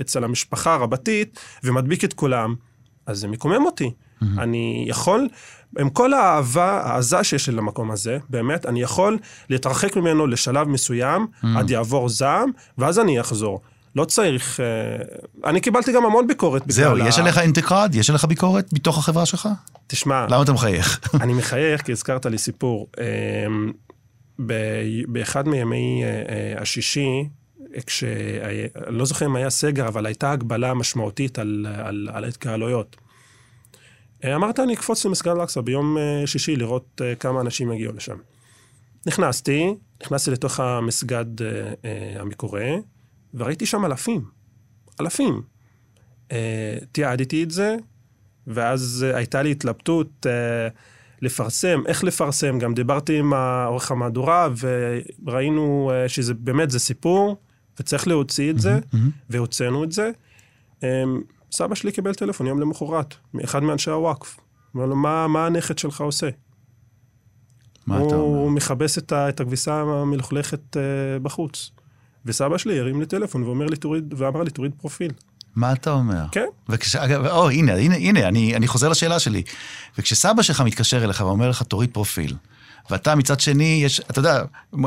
אצל 0.00 0.24
המשפחה 0.24 0.74
הרבתית, 0.74 1.40
ומדביק 1.64 2.04
את 2.04 2.12
כולם. 2.12 2.54
אז 3.06 3.18
זה 3.18 3.28
מקומם 3.28 3.64
אותי. 3.66 3.90
Mm-hmm. 3.90 4.24
אני 4.38 4.84
יכול, 4.88 5.28
עם 5.78 5.90
כל 5.90 6.12
האהבה, 6.12 6.80
העזה 6.84 7.24
שיש 7.24 7.48
לי 7.48 7.56
למקום 7.56 7.90
הזה, 7.90 8.18
באמת, 8.30 8.66
אני 8.66 8.82
יכול 8.82 9.18
להתרחק 9.50 9.96
ממנו 9.96 10.26
לשלב 10.26 10.68
מסוים, 10.68 11.26
mm-hmm. 11.26 11.46
עד 11.56 11.70
יעבור 11.70 12.08
זעם, 12.08 12.50
ואז 12.78 12.98
אני 12.98 13.20
אחזור. 13.20 13.60
לא 13.96 14.04
צריך... 14.04 14.60
אה, 14.60 15.46
אני 15.50 15.60
קיבלתי 15.60 15.92
גם 15.92 16.04
המון 16.04 16.26
ביקורת. 16.26 16.62
זהו, 16.68 16.98
יש 16.98 17.18
עליך 17.18 17.38
אינטגרד? 17.38 17.94
יש 17.94 18.10
עליך 18.10 18.24
ביקורת 18.24 18.72
מתוך 18.72 18.98
החברה 18.98 19.26
שלך? 19.26 19.48
תשמע... 19.86 20.26
למה 20.30 20.42
אתה 20.42 20.52
מחייך? 20.52 21.00
אני 21.22 21.32
מחייך 21.32 21.82
כי 21.82 21.92
הזכרת 21.92 22.26
לי 22.26 22.38
סיפור. 22.38 22.88
אמ, 23.00 23.72
באחד 25.08 25.48
מימי 25.48 26.02
אה, 26.04 26.62
השישי, 26.62 27.28
כש... 27.86 28.04
אני 28.86 28.96
לא 28.96 29.04
זוכר 29.04 29.26
אם 29.26 29.36
היה 29.36 29.50
סגר, 29.50 29.88
אבל 29.88 30.06
הייתה 30.06 30.32
הגבלה 30.32 30.74
משמעותית 30.74 31.38
על, 31.38 31.66
על, 31.84 32.08
על 32.12 32.24
התקהלויות. 32.24 32.96
אה, 34.24 34.34
אמרת, 34.34 34.60
אני 34.60 34.74
אקפוץ 34.74 35.04
למסגד 35.04 35.32
אל-אקצא 35.32 35.60
ביום 35.60 35.96
שישי 36.26 36.56
לראות 36.56 37.00
כמה 37.20 37.40
אנשים 37.40 37.72
יגיעו 37.72 37.92
לשם. 37.92 38.16
נכנסתי, 39.06 39.74
נכנסתי 40.02 40.30
לתוך 40.30 40.60
המסגד 40.60 41.24
המקורה, 42.20 42.74
וראיתי 43.34 43.66
שם 43.66 43.84
אלפים. 43.84 44.24
אלפים. 45.00 45.42
Uh, 46.28 46.34
תיעדתי 46.92 47.42
את 47.42 47.50
זה, 47.50 47.76
ואז 48.46 49.06
uh, 49.08 49.16
הייתה 49.16 49.42
לי 49.42 49.50
התלבטות 49.50 50.26
uh, 50.26 50.72
לפרסם, 51.22 51.82
איך 51.86 52.04
לפרסם. 52.04 52.58
גם 52.58 52.74
דיברתי 52.74 53.18
עם 53.18 53.32
עורך 53.66 53.90
המהדורה, 53.90 54.48
וראינו 55.24 55.92
uh, 55.92 56.08
שזה 56.08 56.34
באמת, 56.34 56.70
זה 56.70 56.78
סיפור, 56.78 57.36
וצריך 57.80 58.08
להוציא 58.08 58.50
את 58.50 58.60
זה, 58.60 58.78
mm-hmm. 58.78 58.96
והוצאנו 59.30 59.84
את 59.84 59.92
זה. 59.92 60.10
Um, 60.80 60.84
סבא 61.52 61.74
שלי 61.74 61.92
קיבל 61.92 62.14
טלפון 62.14 62.46
יום 62.46 62.60
למחרת, 62.60 63.14
מאחד 63.34 63.62
מאנשי 63.62 63.90
הוואקף. 63.90 64.40
אמר 64.76 64.86
לו, 64.86 64.96
מה, 64.96 65.28
מה 65.28 65.46
הנכד 65.46 65.78
שלך 65.78 66.00
עושה? 66.00 66.28
מה 67.86 67.96
אתה 67.96 68.14
אומר? 68.14 68.16
הוא 68.16 68.50
מכבס 68.50 68.98
את, 68.98 69.12
את 69.12 69.40
הכביסה 69.40 69.80
המלוכלכת 69.80 70.76
uh, 70.76 71.22
בחוץ. 71.22 71.70
וסבא 72.26 72.58
שלי 72.58 72.78
הרים 72.78 73.00
לי 73.00 73.06
טלפון 73.06 73.42
ואומר 73.42 73.66
לי, 73.66 73.76
תוריד, 73.76 74.14
ואמר 74.16 74.42
לי, 74.42 74.50
תוריד 74.50 74.72
פרופיל. 74.80 75.12
מה 75.56 75.72
אתה 75.72 75.90
אומר? 75.90 76.24
כן. 76.32 76.46
וכש... 76.68 76.96
אגב, 76.96 77.26
או, 77.26 77.50
הנה, 77.50 77.74
הנה, 77.74 77.96
הנה, 77.96 78.28
אני, 78.28 78.56
אני 78.56 78.66
חוזר 78.66 78.88
לשאלה 78.88 79.18
שלי. 79.18 79.42
וכשסבא 79.98 80.42
שלך 80.42 80.60
מתקשר 80.60 81.04
אליך 81.04 81.20
ואומר 81.20 81.48
לך, 81.48 81.62
תוריד 81.62 81.90
פרופיל, 81.90 82.36
ואתה 82.90 83.14
מצד 83.14 83.40
שני, 83.40 83.80
יש, 83.84 84.00
אתה 84.00 84.18
יודע, 84.18 84.42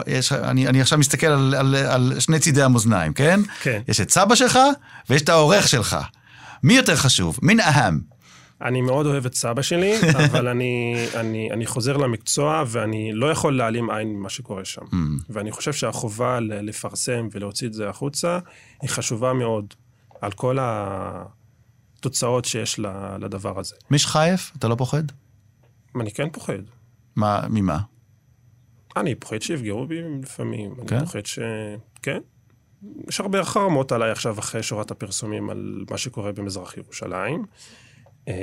יש, 0.07 0.31
אני, 0.31 0.67
אני 0.67 0.81
עכשיו 0.81 0.99
מסתכל 0.99 1.27
על, 1.27 1.55
על, 1.55 1.75
על 1.75 2.13
שני 2.19 2.39
צידי 2.39 2.63
המאזניים, 2.63 3.13
כן? 3.13 3.39
כן. 3.61 3.81
יש 3.87 4.01
את 4.01 4.09
סבא 4.09 4.35
שלך 4.35 4.59
ויש 5.09 5.21
את 5.21 5.29
העורך 5.29 5.67
שלך. 5.67 5.97
מי 6.63 6.73
יותר 6.73 6.95
חשוב? 6.95 7.39
מין 7.41 7.59
אהם. 7.59 8.14
אני 8.65 8.81
מאוד 8.81 9.05
אוהב 9.05 9.25
את 9.25 9.33
סבא 9.35 9.61
שלי, 9.61 9.93
אבל 10.31 10.47
אני, 10.47 10.95
אני, 11.15 11.51
אני 11.51 11.65
חוזר 11.65 11.97
למקצוע 11.97 12.63
ואני 12.67 13.11
לא 13.13 13.31
יכול 13.31 13.57
להעלים 13.57 13.89
עין 13.89 14.07
ממה 14.07 14.29
שקורה 14.29 14.65
שם. 14.65 14.81
Mm. 14.81 14.95
ואני 15.29 15.51
חושב 15.51 15.73
שהחובה 15.73 16.39
לפרסם 16.39 17.27
ולהוציא 17.31 17.67
את 17.67 17.73
זה 17.73 17.89
החוצה 17.89 18.39
היא 18.81 18.89
חשובה 18.89 19.33
מאוד 19.33 19.73
על 20.21 20.31
כל 20.31 20.57
התוצאות 20.61 22.45
שיש 22.45 22.79
לדבר 23.19 23.59
הזה. 23.59 23.75
מי 23.91 23.99
שחייף? 23.99 24.51
אתה 24.57 24.67
לא 24.67 24.75
פוחד? 24.75 25.03
אני 26.01 26.11
כן 26.11 26.29
פוחד. 26.29 26.59
מה, 27.15 27.41
ממה? 27.49 27.79
אני 28.97 29.15
פוחד 29.15 29.41
שיפגעו 29.41 29.87
בי 29.87 30.01
לפעמים. 30.21 30.75
כן? 30.87 30.95
אני 30.95 31.05
פוחד 31.05 31.25
ש... 31.25 31.39
כן. 32.01 32.19
יש 33.09 33.19
הרבה 33.19 33.43
חרמות 33.43 33.91
עליי 33.91 34.11
עכשיו 34.11 34.39
אחרי 34.39 34.63
שורת 34.63 34.91
הפרסומים 34.91 35.49
על 35.49 35.85
מה 35.91 35.97
שקורה 35.97 36.31
במזרח 36.31 36.77
ירושלים. 36.77 37.45
אמ, 38.27 38.33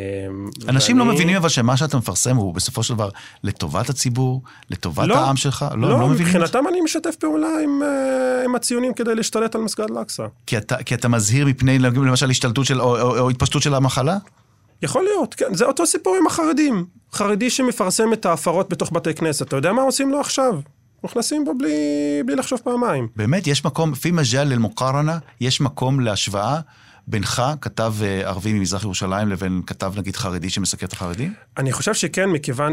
אנשים 0.68 0.98
ואני... 0.98 1.08
לא 1.08 1.14
מבינים 1.14 1.36
אבל 1.36 1.48
שמה 1.48 1.76
שאתה 1.76 1.96
מפרסם 1.96 2.36
הוא 2.36 2.54
בסופו 2.54 2.82
של 2.82 2.94
דבר 2.94 3.08
לטובת 3.44 3.88
הציבור, 3.88 4.42
לטובת 4.70 5.08
לא, 5.08 5.18
העם 5.18 5.36
שלך? 5.36 5.66
לא, 5.76 5.88
לא, 5.88 6.00
לא 6.00 6.08
מבחינתם 6.08 6.64
אני 6.68 6.80
משתף 6.80 7.16
פעולה 7.16 7.48
עם, 7.64 7.82
uh, 7.82 8.44
עם 8.44 8.54
הציונים 8.54 8.94
כדי 8.94 9.14
להשתלט 9.14 9.54
על 9.54 9.60
מסגד 9.60 9.90
אל-אקצא. 9.90 10.26
כי 10.46 10.56
כי 10.86 10.94
אתה 10.94 11.08
מזהיר 11.08 11.46
מפני 11.46 11.78
למשל 11.78 12.30
השתלטות 12.30 12.66
של, 12.66 12.80
או, 12.80 13.00
או, 13.00 13.18
או 13.18 13.30
התפשטות 13.30 13.62
של 13.62 13.74
המחלה? 13.74 14.16
יכול 14.82 15.04
להיות, 15.04 15.34
כן. 15.34 15.54
זה 15.54 15.64
אותו 15.64 15.86
סיפור 15.86 16.16
עם 16.20 16.26
החרדים. 16.26 16.84
חרדי 17.12 17.50
שמפרסם 17.50 18.12
את 18.12 18.26
ההפרות 18.26 18.68
בתוך 18.68 18.92
בתי 18.92 19.14
כנסת, 19.14 19.48
אתה 19.48 19.56
יודע 19.56 19.72
מה 19.72 19.82
עושים 19.82 20.10
לו 20.10 20.20
עכשיו? 20.20 20.60
נכנסים 21.04 21.44
בו 21.44 21.58
בלי, 21.58 21.70
בלי 22.26 22.36
לחשוב 22.36 22.60
פעמיים. 22.64 23.08
באמת, 23.16 23.46
יש 23.46 23.64
מקום, 23.64 23.94
פי 23.94 24.10
מג'ל 24.10 24.52
אל-מוקרנה, 24.52 25.18
יש 25.40 25.60
מקום 25.60 26.00
להשוואה 26.00 26.60
בינך, 27.06 27.42
כתב 27.60 27.94
אה, 28.02 28.28
ערבי 28.28 28.52
ממזרח 28.52 28.82
ירושלים, 28.82 29.28
לבין 29.28 29.62
כתב 29.66 29.92
נגיד 29.96 30.16
חרדי 30.16 30.50
שמסקר 30.50 30.86
את 30.86 30.92
החרדים? 30.92 31.34
אני 31.58 31.72
חושב 31.72 31.94
שכן, 31.94 32.30
מכיוון 32.30 32.72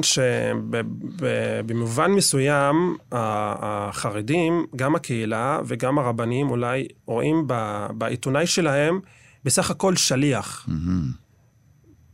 שבמובן 1.64 2.12
מסוים, 2.12 2.98
החרדים, 3.12 4.66
גם 4.76 4.96
הקהילה 4.96 5.60
וגם 5.66 6.00
הרבנים 6.00 6.50
אולי 6.50 6.88
רואים 7.06 7.48
בעיתונאי 7.92 8.48
שלהם 8.48 9.00
בסך 9.44 9.72
הכל 9.72 9.96
שליח. 9.96 10.68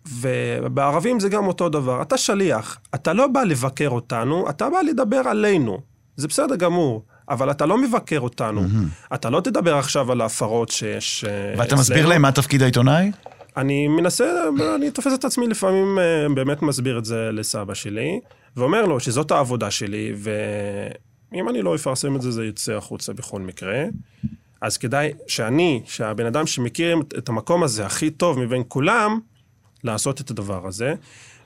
ובערבים 0.09 1.19
זה 1.19 1.29
גם 1.29 1.47
אותו 1.47 1.69
דבר. 1.69 2.01
אתה 2.01 2.17
שליח, 2.17 2.77
אתה 2.95 3.13
לא 3.13 3.27
בא 3.27 3.43
לבקר 3.43 3.89
אותנו, 3.89 4.49
אתה 4.49 4.69
בא 4.69 4.77
לדבר 4.89 5.21
עלינו. 5.25 5.79
זה 6.15 6.27
בסדר 6.27 6.55
גמור. 6.55 7.05
אבל 7.29 7.51
אתה 7.51 7.65
לא 7.65 7.77
מבקר 7.77 8.19
אותנו. 8.19 8.61
Mm-hmm. 8.61 9.15
אתה 9.15 9.29
לא 9.29 9.41
תדבר 9.41 9.77
עכשיו 9.77 10.11
על 10.11 10.21
ההפרות 10.21 10.69
שיש... 10.69 11.25
ואתה. 11.57 11.75
מסביר 11.75 12.05
להם 12.05 12.21
מה 12.21 12.31
תפקיד 12.31 12.61
העיתונאי? 12.61 13.11
אני 13.57 13.87
מנסה, 13.87 14.43
אני 14.75 14.91
תופס 14.91 15.13
את 15.13 15.25
עצמי 15.25 15.47
לפעמים, 15.47 15.99
אה, 15.99 16.33
באמת 16.35 16.61
מסביר 16.61 16.97
את 16.97 17.05
זה 17.05 17.29
לסבא 17.33 17.73
שלי, 17.73 18.19
ואומר 18.57 18.85
לו 18.85 18.99
שזאת 18.99 19.31
העבודה 19.31 19.71
שלי, 19.71 20.13
ואם 20.17 21.49
אני 21.49 21.61
לא 21.61 21.75
אפרסם 21.75 22.15
את 22.15 22.21
זה, 22.21 22.31
זה 22.31 22.45
יצא 22.45 22.73
החוצה 22.73 23.13
בכל 23.13 23.41
מקרה. 23.41 23.85
אז 24.61 24.77
כדאי 24.77 25.13
שאני, 25.27 25.81
שהבן 25.85 26.25
אדם 26.25 26.47
שמכיר 26.47 26.97
את 27.17 27.29
המקום 27.29 27.63
הזה 27.63 27.85
הכי 27.85 28.09
טוב 28.09 28.39
מבין 28.39 28.63
כולם, 28.67 29.19
לעשות 29.83 30.21
את 30.21 30.31
הדבר 30.31 30.67
הזה, 30.67 30.93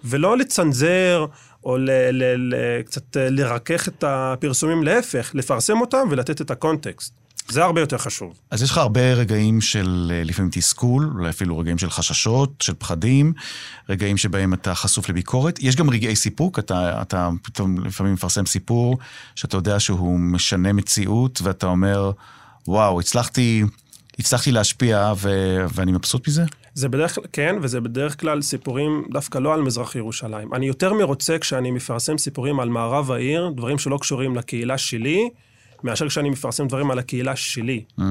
ולא 0.04 0.38
לצנזר 0.38 1.26
או 1.64 1.78
ל- 1.78 1.90
ל- 2.12 2.54
ל- 2.54 2.82
קצת 2.82 3.18
אה, 3.18 3.30
לרכך 3.30 3.88
את 3.88 4.04
הפרסומים, 4.08 4.84
להפך, 4.84 5.32
לפרסם 5.34 5.82
אותם 5.82 6.08
ולתת 6.10 6.42
את 6.42 6.52
הקונטקסט. 6.52 7.14
זה 7.50 7.64
הרבה 7.64 7.82
יותר 7.82 7.98
חשוב. 7.98 8.34
אז 8.52 8.64
יש 8.64 8.72
לך 8.72 8.78
הרבה 8.78 9.14
רגעים 9.14 9.62
של 9.62 10.12
אה, 10.14 10.24
לפעמים 10.24 10.52
תסכול, 10.54 11.12
אולי 11.16 11.30
אפילו 11.30 11.58
רגעים 11.58 11.78
של 11.78 11.90
חששות, 11.90 12.54
של 12.62 12.74
פחדים, 12.74 13.34
רגעים 13.90 14.18
שבהם 14.18 14.54
אתה 14.54 14.76
חשוף 14.76 15.10
לביקורת. 15.10 15.60
יש 15.60 15.76
גם 15.76 15.90
רגעי 15.90 16.16
סיפוק, 16.16 16.60
אתה, 16.60 17.02
אתה 17.02 17.30
פתאום 17.42 17.86
לפעמים 17.86 18.14
מפרסם 18.14 18.46
סיפור 18.46 18.98
שאתה 19.36 19.58
יודע 19.58 19.80
שהוא 19.80 20.20
משנה 20.20 20.74
מציאות, 20.74 21.40
ואתה 21.44 21.68
אומר, 21.68 22.12
וואו, 22.68 23.00
הצלחתי, 23.00 23.64
הצלחתי 24.20 24.52
להשפיע 24.52 25.14
ו, 25.18 25.30
ואני 25.74 25.92
מבסוט 25.92 26.28
מזה? 26.28 26.44
זה 26.74 26.90
בדרך 26.90 27.16
כלל, 27.16 27.24
כן, 27.34 27.56
וזה 27.62 27.82
בדרך 27.82 28.20
כלל 28.20 28.42
סיפורים 28.42 29.06
דווקא 29.12 29.38
לא 29.38 29.54
על 29.54 29.62
מזרח 29.62 29.96
ירושלים. 29.96 30.54
אני 30.54 30.68
יותר 30.68 30.94
מרוצה 30.94 31.38
כשאני 31.40 31.72
מפרסם 31.72 32.18
סיפורים 32.18 32.60
על 32.60 32.70
מערב 32.70 33.12
העיר, 33.12 33.50
דברים 33.56 33.78
שלא 33.78 33.98
קשורים 34.02 34.36
לקהילה 34.36 34.78
שלי, 34.78 35.30
מאשר 35.84 36.08
כשאני 36.08 36.30
מפרסם 36.30 36.68
דברים 36.68 36.92
על 36.92 37.00
הקהילה 37.00 37.36
שלי. 37.36 37.84
Mm. 38.00 38.04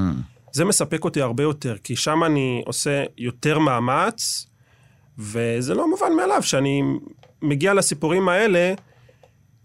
זה 0.53 0.64
מספק 0.64 1.05
אותי 1.05 1.23
הרבה 1.23 1.42
יותר, 1.42 1.77
כי 1.85 1.97
שם 1.97 2.25
אני 2.25 2.62
עושה 2.66 3.05
יותר 3.18 3.59
מאמץ, 3.59 4.47
וזה 5.18 5.75
לא 5.75 5.90
מובן 5.90 6.12
מאליו 6.16 6.42
שאני 6.42 6.83
מגיע 7.42 7.75
לסיפורים 7.75 8.29
האלה, 8.29 8.75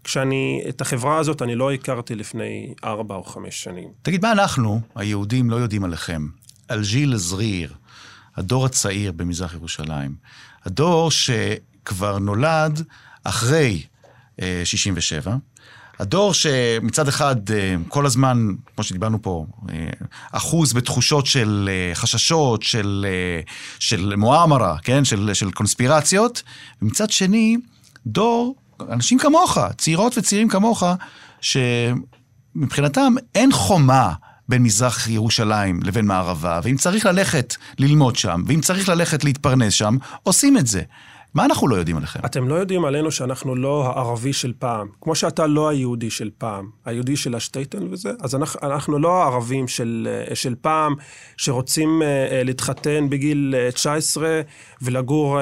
כשאני, 0.04 0.62
את 0.68 0.80
החברה 0.80 1.18
הזאת 1.18 1.42
אני 1.42 1.54
לא 1.54 1.72
הכרתי 1.72 2.14
לפני 2.14 2.74
ארבע 2.84 3.14
או 3.14 3.24
חמש 3.24 3.62
שנים. 3.62 3.88
תגיד, 4.02 4.22
מה 4.22 4.32
אנחנו, 4.32 4.80
היהודים, 4.94 5.50
לא 5.50 5.56
יודעים 5.56 5.84
עליכם? 5.84 6.26
על 6.68 6.84
ז'יל 6.84 7.16
זריר, 7.16 7.72
הדור 8.36 8.66
הצעיר 8.66 9.12
במזרח 9.12 9.54
ירושלים. 9.54 10.14
הדור 10.64 11.10
שכבר 11.10 12.18
נולד 12.18 12.82
אחרי 13.24 13.82
אה, 14.42 14.62
67. 14.64 15.36
הדור 15.98 16.34
שמצד 16.34 17.08
אחד 17.08 17.50
אה, 17.50 17.74
כל 17.88 18.06
הזמן, 18.06 18.46
כמו 18.74 18.84
שדיברנו 18.84 19.22
פה, 19.22 19.46
אה, 19.72 19.88
אחוז 20.32 20.72
בתחושות 20.72 21.26
של 21.26 21.68
אה, 21.72 21.94
חששות, 21.94 22.62
של, 22.62 23.06
אה, 23.08 23.40
של 23.78 24.14
מואמרה, 24.16 24.76
כן? 24.82 25.04
של, 25.04 25.30
של 25.34 25.50
קונספירציות, 25.50 26.42
ומצד 26.82 27.10
שני, 27.10 27.56
דור, 28.06 28.54
אנשים 28.90 29.18
כמוך, 29.18 29.58
צעירות 29.78 30.18
וצעירים 30.18 30.48
כמוך, 30.48 30.82
שמבחינתם 31.40 33.14
אין 33.34 33.52
חומה 33.52 34.12
בין 34.48 34.62
מזרח 34.62 35.08
ירושלים 35.08 35.80
לבין 35.82 36.06
מערבה, 36.06 36.60
ואם 36.62 36.76
צריך 36.76 37.06
ללכת 37.06 37.56
ללמוד 37.78 38.16
שם, 38.16 38.42
ואם 38.46 38.60
צריך 38.60 38.88
ללכת 38.88 39.24
להתפרנס 39.24 39.72
שם, 39.72 39.96
עושים 40.22 40.58
את 40.58 40.66
זה. 40.66 40.82
מה 41.34 41.44
אנחנו 41.44 41.68
לא 41.68 41.76
יודעים 41.76 41.96
עליכם? 41.96 42.20
אתם 42.24 42.48
לא 42.48 42.54
יודעים 42.54 42.84
עלינו 42.84 43.10
שאנחנו 43.10 43.54
לא 43.54 43.86
הערבי 43.86 44.32
של 44.32 44.52
פעם. 44.58 44.88
כמו 45.00 45.14
שאתה 45.14 45.46
לא 45.46 45.68
היהודי 45.68 46.10
של 46.10 46.30
פעם, 46.38 46.70
היהודי 46.84 47.16
של 47.16 47.34
השטייטל 47.34 47.88
וזה, 47.90 48.10
אז 48.20 48.34
אנחנו, 48.34 48.60
אנחנו 48.62 48.98
לא 48.98 49.22
הערבים 49.22 49.68
של, 49.68 50.08
אה, 50.30 50.34
של 50.34 50.54
פעם, 50.60 50.94
שרוצים 51.36 52.02
uh, 52.02 52.04
להתחתן 52.44 53.10
בגיל 53.10 53.54
uh, 53.70 53.74
19 53.74 54.40
ולגור 54.82 55.38
uh, 55.38 55.40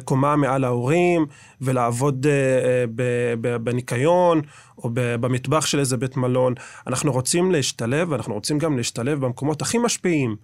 uh, 0.00 0.04
קומה 0.04 0.36
מעל 0.36 0.64
ההורים, 0.64 1.26
ולעבוד 1.60 2.26
uh, 2.26 2.28
uh, 2.28 3.58
בניקיון, 3.58 4.40
או 4.78 4.90
במטבח 4.94 5.66
של 5.66 5.78
איזה 5.78 5.96
בית 5.96 6.16
מלון. 6.16 6.54
אנחנו 6.86 7.12
רוצים 7.12 7.52
להשתלב, 7.52 8.12
ואנחנו 8.12 8.34
רוצים 8.34 8.58
גם 8.58 8.76
להשתלב 8.76 9.20
במקומות 9.20 9.62
הכי 9.62 9.78
משפיעים. 9.78 10.36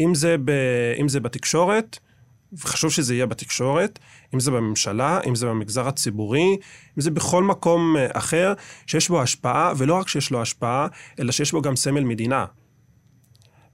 אם 0.00 0.14
זה, 0.14 0.36
ב- 0.44 0.94
אם 1.00 1.08
זה 1.08 1.20
בתקשורת, 1.20 1.98
וחשוב 2.64 2.90
שזה 2.90 3.14
יהיה 3.14 3.26
בתקשורת, 3.26 3.98
אם 4.34 4.40
זה 4.40 4.50
בממשלה, 4.50 5.20
אם 5.26 5.34
זה 5.34 5.46
במגזר 5.46 5.88
הציבורי, 5.88 6.56
אם 6.96 7.00
זה 7.00 7.10
בכל 7.10 7.44
מקום 7.44 7.96
אה, 7.96 8.06
אחר 8.12 8.52
שיש 8.86 9.08
בו 9.08 9.22
השפעה, 9.22 9.72
ולא 9.76 9.94
רק 9.94 10.08
שיש 10.08 10.30
לו 10.30 10.42
השפעה, 10.42 10.86
אלא 11.20 11.32
שיש 11.32 11.52
בו 11.52 11.62
גם 11.62 11.76
סמל 11.76 12.04
מדינה. 12.04 12.44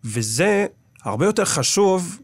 וזה 0.05 0.66
הרבה 1.03 1.27
יותר 1.27 1.45
חשוב 1.45 2.18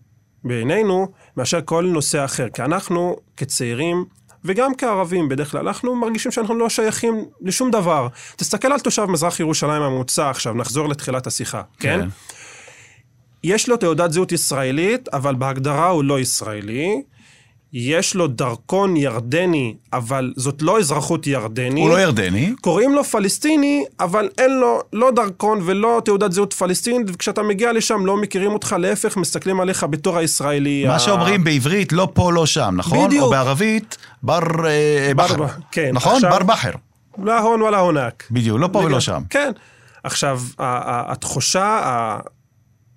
בעינינו 0.45 1.09
מאשר 1.37 1.61
כל 1.65 1.85
נושא 1.85 2.25
אחר, 2.25 2.49
כי 2.49 2.63
אנחנו 2.63 3.17
כצעירים 3.37 4.05
וגם 4.45 4.75
כערבים 4.75 5.29
בדרך 5.29 5.51
כלל, 5.51 5.69
אנחנו 5.69 5.97
מרגישים 5.97 6.33
שאנחנו 6.33 6.55
לא 6.55 6.69
שייכים 6.69 7.25
לשום 7.41 7.71
דבר. 7.71 8.09
תסתכל 8.37 8.73
על 8.73 8.81
תושב 8.81 9.05
מזרח 9.05 9.41
ירושלים 9.41 9.83
הממוצע 9.83 10.31
עכשיו, 10.31 10.55
נחזור 10.55 10.89
לתחילת 10.89 11.27
השיחה, 11.27 11.63
כן? 11.79 12.01
כן. 12.01 12.09
יש 13.45 13.69
לו 13.69 13.77
תעודת 13.77 14.13
זהות 14.13 14.33
ישראלית, 14.33 15.09
אבל 15.09 15.35
בהגדרה 15.35 15.89
הוא 15.89 16.05
לא 16.05 16.21
ישראלי. 16.21 17.03
יש 17.73 18.15
לו 18.15 18.27
דרכון 18.27 18.97
ירדני, 18.97 19.75
אבל 19.93 20.33
זאת 20.37 20.63
לא 20.63 20.79
אזרחות 20.79 21.27
ירדנית. 21.27 21.83
הוא 21.85 21.91
לא 21.91 22.01
ירדני. 22.01 22.53
קוראים 22.61 22.93
לו 22.95 23.05
פלסטיני, 23.05 23.85
אבל 24.01 24.29
אין 24.39 24.59
לו 24.61 24.81
לא 24.93 25.11
דרכון 25.11 25.61
ולא 25.65 26.03
תעודת 26.05 26.33
זהות 26.33 26.53
פלסטינית, 26.53 27.07
וכשאתה 27.11 27.43
מגיע 27.43 27.73
לשם 27.73 28.07
לא 28.07 28.17
מכירים 28.17 28.51
אותך, 28.53 28.77
להפך, 28.79 29.17
מסתכלים 29.17 29.61
עליך 29.61 29.85
בתור 29.91 30.19
הישראלי. 30.19 30.85
מה 30.87 30.95
ה... 30.95 30.99
שאומרים 30.99 31.45
בעברית, 31.45 31.93
לא 31.93 32.09
פה, 32.15 32.33
לא 32.33 32.47
שם, 32.47 32.75
נכון? 32.77 33.07
בדיוק. 33.07 33.25
או 33.25 33.31
בערבית, 33.31 33.97
בר 34.23 34.41
אה, 34.67 35.13
בר- 35.17 35.25
בחר. 35.27 35.47
כן, 35.73 35.91
נכון? 35.93 36.15
עכשיו- 36.15 36.31
בר 36.31 36.43
בחר. 36.43 36.73
לא 37.23 37.39
הון 37.39 37.63
ולא 37.63 37.77
הונק. 37.77 38.25
בדיוק, 38.31 38.59
לא 38.61 38.69
פה 38.73 38.79
ולא 38.79 39.01
שם. 39.01 39.23
כן. 39.31 39.51
עכשיו, 40.05 40.41
התחושה 40.59 41.81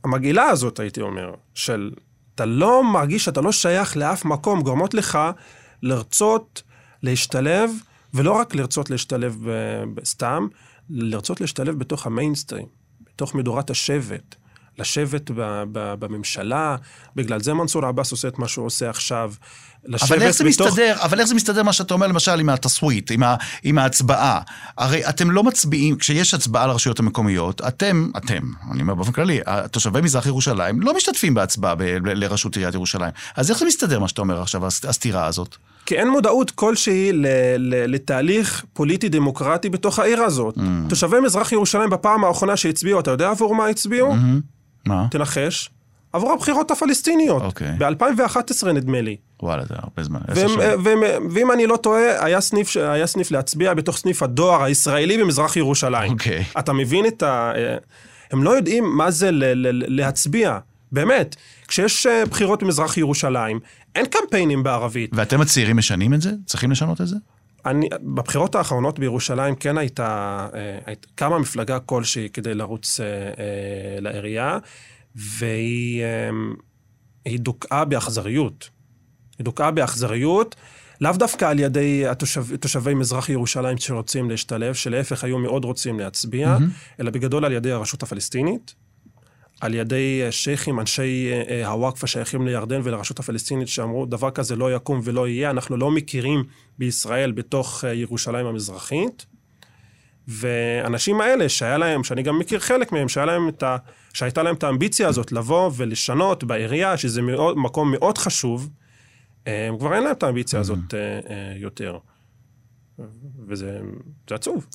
המגעילה 0.04 0.44
הזאת, 0.44 0.80
הייתי 0.80 1.02
אומר, 1.02 1.34
של 1.54 1.92
אתה 2.36 2.46
לא 2.46 2.84
מרגיש 2.84 3.26
שאתה 3.26 3.42
לא 3.42 3.52
שייך 3.52 3.98
לאף 3.98 4.26
מקום, 4.26 4.62
גורמות 4.62 4.94
לך 4.94 5.20
לרצות 5.84 6.64
להשתלב, 7.04 7.72
ולא 8.14 8.32
רק 8.32 8.56
לרצות 8.56 8.90
להשתלב 8.90 9.38
ב- 9.46 10.06
סתם, 10.06 10.48
לרצות 10.90 11.42
להשתלב 11.42 11.80
בתוך 11.80 12.06
המיינסטרים, 12.06 12.66
בתוך 13.02 13.36
מדורת 13.36 13.70
השבט. 13.70 14.36
לשבת 14.82 15.32
ב- 15.32 15.63
ב- 15.72 15.94
בממשלה, 16.00 16.76
בגלל 17.15 17.41
זה 17.41 17.54
מנסור 17.54 17.86
עבאס 17.86 18.12
עושה 18.12 18.28
את 18.28 18.39
מה 18.39 18.48
שהוא 18.48 18.65
עושה 18.65 18.89
עכשיו. 18.89 19.34
לשבת 19.86 20.12
אבל 20.12 20.22
איך 20.22 20.32
זה 20.32 20.44
בתוך... 20.44 20.67
מסתדר, 20.67 20.96
אבל 21.02 21.20
איך 21.20 21.28
זה 21.28 21.36
מסתדר 21.36 21.63
מה 21.63 21.74
שאתה 21.74 21.94
אומר 21.94 22.08
למשל 22.08 22.39
עם 22.39 22.50
התסוויט, 22.50 23.12
עם, 23.12 23.24
ה, 23.24 23.36
עם 23.63 23.78
ההצבעה? 23.78 24.41
הרי 24.78 25.10
אתם 25.10 25.32
לא 25.32 25.44
מצביעים, 25.44 25.96
כשיש 25.98 26.34
הצבעה 26.34 26.67
לרשויות 26.67 27.00
המקומיות, 27.00 27.62
אתם, 27.67 28.10
אתם, 28.17 28.39
אני 28.72 28.82
אומר 28.82 28.96
באופן 28.96 29.12
כללי, 29.12 29.39
תושבי 29.72 30.02
מזרח 30.02 30.26
ירושלים 30.26 30.82
לא 30.82 30.94
משתתפים 30.96 31.34
בהצבעה 31.34 31.76
ב, 31.76 31.84
ב, 31.84 32.08
לראשות 32.08 32.56
עיריית 32.56 32.74
ירושלים. 32.76 33.12
אז 33.36 33.50
איך 33.50 33.60
זה 33.60 33.65
מסתדר 33.65 34.00
מה 34.00 34.08
שאתה 34.08 34.22
אומר 34.22 34.41
עכשיו, 34.41 34.65
הס- 34.67 34.86
הסתירה 34.86 35.26
הזאת? 35.26 35.56
כי 35.86 35.96
אין 35.96 36.10
מודעות 36.10 36.52
כלשהי 36.52 37.12
ל- 37.13 37.26
ל- 37.58 37.94
לתהליך 37.96 38.65
פוליטי 38.74 39.10
דמוקרטי 39.10 39.70
בתוך 39.70 40.00
העיר 40.00 40.22
הזאת. 40.22 40.58
Mm. 40.58 40.62
תושבי 40.89 41.20
מזרח 41.20 41.52
ירושלים 41.52 41.89
בפעם 41.89 42.24
האחרונה 42.24 42.58
שהצביעו, 42.58 43.00
אתה 43.00 43.12
יודע 43.12 43.30
עבור 43.30 43.56
מה 43.56 43.67
הצביעו? 43.67 44.13
Mm-hmm. 44.13 44.41
מה? 44.86 45.08
תנחש. 45.12 45.70
עבור 46.13 46.32
הבחירות 46.32 46.72
הפלסטיניות. 46.72 47.41
אוקיי. 47.41 47.72
ב-2011 47.78 48.67
נדמה 48.74 49.02
לי. 49.02 49.15
וואלה, 49.44 49.65
זה 49.65 49.76
הרבה 49.78 50.04
זמן. 50.04 50.20
והם. 50.28 50.50
והם, 50.84 51.00
ואם 51.32 51.52
אני 51.52 51.67
לא 51.67 51.78
טועה, 51.78 52.26
היה 52.26 52.41
סניף, 52.41 52.78
היה 52.78 53.08
סניף 53.08 53.32
להצביע 53.32 53.74
בתוך 53.74 53.98
סניף 53.98 54.24
הדואר 54.24 54.63
הישראלי 54.63 55.17
במזרח 55.17 55.56
ירושלים. 55.56 56.12
אוקיי. 56.12 56.44
אתה 56.60 56.74
מבין 56.74 57.06
את 57.06 57.24
ה... 57.24 57.52
הם 58.32 58.44
לא 58.44 58.50
יודעים 58.50 58.98
מה 58.98 59.12
זה 59.12 59.32
ל- 59.32 59.44
ל- 59.67 59.96
להצביע. 60.02 60.58
באמת. 60.91 61.36
כשיש 61.67 62.06
אה, 62.08 62.26
בחירות 62.26 62.63
במזרח 62.63 62.98
ירושלים, 62.98 63.60
אין 63.96 64.06
קמפיינים 64.06 64.63
בערבית. 64.63 65.10
ואתם 65.13 65.41
הצעירים 65.41 65.78
משנים 65.78 66.13
את 66.13 66.22
זה? 66.22 66.32
צריכים 66.46 66.72
לשנות 66.72 67.02
את 67.02 67.08
זה? 67.08 67.15
אני, 67.65 67.89
בבחירות 68.02 68.56
האחרונות 68.56 69.00
בירושלים 69.00 69.56
כן 69.56 69.78
הייתה, 69.78 70.47
אה, 70.54 70.80
היית, 70.86 71.06
קמה 71.15 71.39
מפלגה 71.39 71.80
כלשהי 71.80 72.30
כדי 72.30 72.54
לרוץ 72.54 73.00
אה, 73.00 73.06
אה, 73.06 74.00
לעירייה, 74.02 74.58
והיא 75.15 76.04
אה, 76.04 77.38
דוכאה 77.38 77.86
באכזריות. 77.86 78.69
היא 79.38 79.45
דוכאה 79.45 79.71
באכזריות, 79.71 80.56
לאו 81.02 81.12
דווקא 81.12 81.45
על 81.45 81.60
ידי 81.60 82.08
התושב, 82.08 82.56
תושבי 82.56 82.93
מזרח 82.93 83.30
ירושלים 83.30 83.78
שרוצים 83.78 84.30
להשתלב, 84.30 84.74
שלהפך 84.74 85.24
היו 85.24 85.39
מאוד 85.39 85.65
רוצים 85.65 86.00
להצביע, 86.00 86.58
mm-hmm. 86.58 87.00
אלא 87.00 87.12
בגדול 87.12 87.45
על 87.45 87.52
ידי 87.52 87.71
הרשות 87.71 88.04
הפלסטינית. 88.04 88.76
על 89.62 89.74
ידי 89.74 90.21
אה, 90.26 90.32
שייחים, 90.32 90.80
אנשי 90.80 91.30
אה, 91.32 91.43
אה, 91.50 91.67
הוואקף 91.67 92.04
השייכים 92.04 92.47
לירדן 92.47 92.82
ולרשות 92.84 93.19
הפלסטינית, 93.19 93.67
שאמרו, 93.67 94.06
דבר 94.06 94.32
כזה 94.32 94.56
לא 94.56 94.76
יקום 94.76 95.02
ולא 95.04 95.28
יהיה, 95.28 95.50
אנחנו 95.50 95.78
לא 95.78 95.91
מכירים 95.91 96.43
בישראל 96.78 97.32
בתוך 97.32 97.84
ירושלים 97.93 98.45
המזרחית. 98.45 99.26
והאנשים 100.28 101.21
האלה, 101.21 101.50
שהיה 101.50 101.78
להם, 101.78 102.04
שאני 102.04 102.24
גם 102.24 102.39
מכיר 102.39 102.60
חלק 102.60 102.91
מהם, 102.91 103.10
שהיה 103.10 103.26
להם 103.26 103.50
את 103.50 103.63
ה... 103.63 103.78
שהייתה 104.13 104.43
להם 104.43 104.56
את 104.56 104.63
האמביציה 104.63 105.08
הזאת 105.08 105.32
לבוא 105.32 105.71
ולשנות 105.76 106.43
בעירייה, 106.43 106.97
שזה 106.97 107.21
מאוד, 107.21 107.58
מקום 107.58 107.91
מאוד 107.91 108.17
חשוב, 108.17 108.69
הם 109.45 109.78
כבר 109.78 109.93
אין 109.93 110.04
להם 110.04 110.12
את 110.12 110.24
האמביציה 110.24 110.60
הזאת 110.60 110.93
אה, 110.93 111.00
אה, 111.00 111.54
יותר. 111.56 111.97
וזה 113.47 113.80
זה 114.30 114.36
עצוב. 114.36 114.65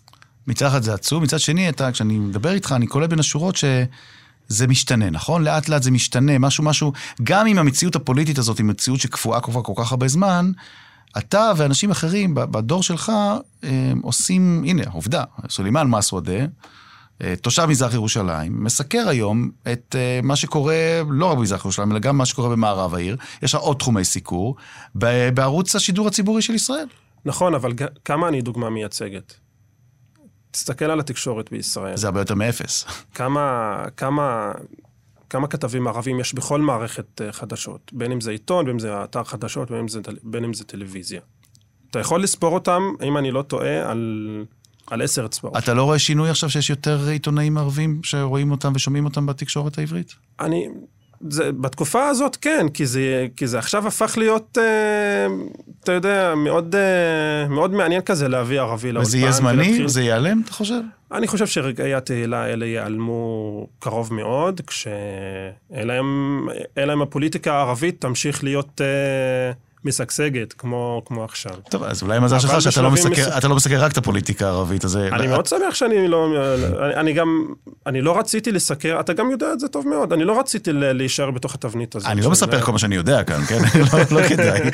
מצד 0.46 0.66
אחד 0.66 0.82
זה 0.82 0.94
עצוב, 0.94 1.22
מצד 1.22 1.40
שני, 1.40 1.68
אתה, 1.68 1.92
כשאני 1.92 2.18
מדבר 2.18 2.52
איתך, 2.52 2.72
אני 2.76 2.86
קולט 2.86 3.10
בין 3.10 3.18
השורות 3.18 3.56
שזה 4.48 4.66
משתנה, 4.66 5.10
נכון? 5.10 5.44
לאט 5.44 5.68
לאט 5.68 5.82
זה 5.82 5.90
משתנה, 5.90 6.38
משהו, 6.38 6.64
משהו, 6.64 6.92
גם 7.22 7.46
אם 7.46 7.58
המציאות 7.58 7.96
הפוליטית 7.96 8.38
הזאת 8.38 8.58
היא 8.58 8.66
מציאות 8.66 9.00
שקפואה 9.00 9.40
כבר 9.40 9.62
כל 9.62 9.72
כך 9.76 9.92
הרבה 9.92 10.08
זמן, 10.08 10.50
אתה 11.18 11.52
ואנשים 11.56 11.90
אחרים 11.90 12.34
בדור 12.34 12.82
שלך 12.82 13.12
הם, 13.62 14.00
עושים, 14.02 14.64
הנה, 14.66 14.82
עובדה, 14.92 15.24
סולימאן 15.48 15.86
מסוודה, 15.86 16.46
אה, 17.22 17.34
תושב 17.36 17.66
מזרח 17.68 17.94
ירושלים, 17.94 18.64
מסקר 18.64 19.08
היום 19.08 19.50
את 19.72 19.96
אה, 19.98 20.20
מה 20.22 20.36
שקורה, 20.36 20.74
לא 21.10 21.26
רק 21.26 21.38
במזרח 21.38 21.60
ירושלים, 21.64 21.92
אלא 21.92 21.98
גם 21.98 22.18
מה 22.18 22.26
שקורה 22.26 22.48
במערב 22.48 22.94
העיר. 22.94 23.16
יש 23.42 23.54
לך 23.54 23.60
עוד 23.60 23.76
תחומי 23.76 24.04
סיקור, 24.04 24.56
בערוץ 25.34 25.76
השידור 25.76 26.08
הציבורי 26.08 26.42
של 26.42 26.54
ישראל. 26.54 26.86
נכון, 27.24 27.54
אבל 27.54 27.72
כמה 28.04 28.28
אני 28.28 28.42
דוגמה 28.42 28.70
מייצגת? 28.70 29.34
תסתכל 30.56 30.84
על 30.84 31.00
התקשורת 31.00 31.50
בישראל. 31.50 31.96
זה 31.96 32.06
הרבה 32.06 32.20
יותר 32.20 32.34
מאפס. 32.34 32.84
כמה, 33.14 33.84
כמה, 33.96 34.52
כמה 35.30 35.46
כתבים 35.46 35.86
ערבים 35.88 36.20
יש 36.20 36.34
בכל 36.34 36.60
מערכת 36.60 37.20
אה, 37.20 37.32
חדשות, 37.32 37.90
בין 37.92 38.12
אם 38.12 38.20
זה 38.20 38.30
עיתון, 38.30 38.64
בין 38.64 38.72
אם 38.72 38.78
זה 38.78 39.04
אתר 39.04 39.24
חדשות, 39.24 39.70
בין 39.70 39.80
אם 39.80 39.88
זה, 39.88 40.00
בין 40.22 40.44
אם 40.44 40.54
זה 40.54 40.64
טלוויזיה. 40.64 41.20
אתה 41.90 41.98
יכול 41.98 42.22
לספור 42.22 42.54
אותם, 42.54 42.82
אם 43.02 43.16
אני 43.16 43.30
לא 43.30 43.42
טועה, 43.42 43.90
על, 43.90 44.44
על 44.86 45.02
עשר 45.02 45.26
אצבעות. 45.26 45.56
אתה 45.56 45.74
לא 45.74 45.84
רואה 45.84 45.98
שינוי 45.98 46.30
עכשיו 46.30 46.50
שיש 46.50 46.70
יותר 46.70 47.08
עיתונאים 47.08 47.58
ערבים 47.58 48.00
שרואים 48.02 48.50
אותם 48.50 48.72
ושומעים 48.74 49.04
אותם 49.04 49.26
בתקשורת 49.26 49.78
העברית? 49.78 50.14
אני, 50.40 50.68
זה, 51.28 51.52
בתקופה 51.52 52.08
הזאת 52.08 52.36
כן, 52.36 52.66
כי 52.74 52.86
זה, 52.86 53.26
כי 53.36 53.46
זה 53.46 53.58
עכשיו 53.58 53.86
הפך 53.86 54.18
להיות, 54.18 54.58
אה, 54.60 55.26
אתה 55.84 55.92
יודע, 55.92 56.34
מאוד, 56.34 56.74
אה, 56.74 57.48
מאוד 57.48 57.72
מעניין 57.72 58.02
כזה 58.02 58.28
להביא 58.28 58.60
ערבי 58.60 58.92
לאולפן. 58.92 59.08
וזה 59.08 59.18
יהיה 59.18 59.32
זמני? 59.32 59.62
ולהתחיל... 59.62 59.88
זה 59.88 60.02
ייעלם, 60.02 60.40
אתה 60.44 60.52
חושב? 60.52 60.80
אני 61.12 61.26
חושב 61.26 61.46
שרגעי 61.46 61.94
התהילה 61.94 62.42
האלה 62.42 62.66
ייעלמו 62.66 63.66
קרוב 63.78 64.14
מאוד, 64.14 64.60
כשאלה 64.66 65.98
הם 66.76 67.02
הפוליטיקה 67.02 67.54
הערבית 67.54 68.00
תמשיך 68.00 68.44
להיות... 68.44 68.80
אה, 68.80 69.52
משגשגת, 69.86 70.52
כמו, 70.52 71.02
כמו 71.06 71.24
עכשיו. 71.24 71.52
טוב, 71.70 71.82
אז 71.82 72.02
אולי 72.02 72.18
מזל 72.18 72.38
שלך 72.38 72.62
שאתה 72.62 72.82
לא, 72.82 72.90
מסקר, 72.90 73.36
מס... 73.36 73.44
לא 73.44 73.56
מסקר 73.56 73.84
רק 73.84 73.92
את 73.92 73.96
הפוליטיקה 73.96 74.46
הערבית, 74.46 74.84
אז... 74.84 74.96
אני 74.96 75.26
מאוד 75.26 75.46
שמח 75.46 75.74
שאני 75.74 76.08
לא... 76.08 76.28
אני, 76.82 76.94
אני 76.94 77.12
גם... 77.12 77.46
אני 77.86 78.00
לא 78.00 78.18
רציתי 78.18 78.52
לסקר, 78.52 79.00
אתה 79.00 79.12
גם 79.12 79.30
יודע 79.30 79.52
את 79.52 79.60
זה 79.60 79.68
טוב 79.68 79.88
מאוד, 79.88 80.12
אני 80.12 80.24
לא 80.24 80.40
רציתי 80.40 80.70
להישאר 80.72 81.30
בתוך 81.30 81.54
התבנית 81.54 81.94
הזאת. 81.94 82.08
אני 82.10 82.20
לא 82.20 82.30
מספר 82.30 82.60
כל 82.60 82.72
מה 82.72 82.78
שאני 82.78 82.94
יודע 82.94 83.24
כאן, 83.24 83.44
כן? 83.44 83.58
לא, 83.92 84.20
לא 84.20 84.28
כדאי. 84.28 84.70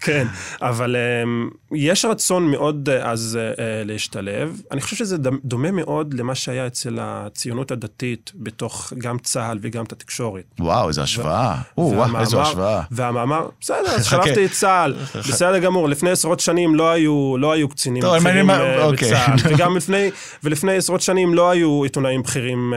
כן, 0.00 0.26
אבל 0.62 0.96
um, 0.96 1.54
יש 1.72 2.04
רצון 2.04 2.50
מאוד 2.50 2.88
uh, 2.88 3.06
אז 3.06 3.38
uh, 3.56 3.60
להשתלב. 3.84 4.60
אני 4.70 4.80
חושב 4.80 4.96
שזה 4.96 5.16
דומה 5.44 5.70
מאוד 5.70 6.14
למה 6.14 6.34
שהיה 6.34 6.66
אצל 6.66 6.98
הציונות 7.00 7.70
הדתית, 7.70 8.32
בתוך 8.34 8.92
גם 8.98 9.18
צה"ל 9.18 9.58
וגם 9.62 9.84
את 9.84 9.92
התקשורת. 9.92 10.44
וואו, 10.58 10.88
איזו 10.88 11.02
השוואה. 11.02 11.56
וואו, 11.78 12.20
איזו 12.20 12.42
השוואה. 12.42 12.82
והמאמר, 12.90 13.48
בסדר, 13.60 13.94
אז 13.96 14.06
שלפתי 14.06 14.44
את 14.44 14.52
צה"ל, 14.54 14.94
בסדר 15.28 15.58
גמור, 15.58 15.88
לפני 15.88 16.10
עשרות 16.10 16.40
שנים 16.40 16.74
לא 16.74 16.90
היו, 16.90 17.36
לא 17.38 17.52
היו 17.52 17.68
קצינים 17.68 18.02
טוב, 18.02 18.16
בכירים 18.16 18.46
מה... 18.46 18.84
אוקיי. 18.84 19.08
בצה"ל, 19.08 19.36
וגם 19.54 19.76
לפני, 19.76 20.10
ולפני 20.44 20.76
עשרות 20.76 21.00
שנים 21.00 21.34
לא 21.34 21.50
היו 21.50 21.82
עיתונאים 21.82 22.22
בכירים 22.22 22.74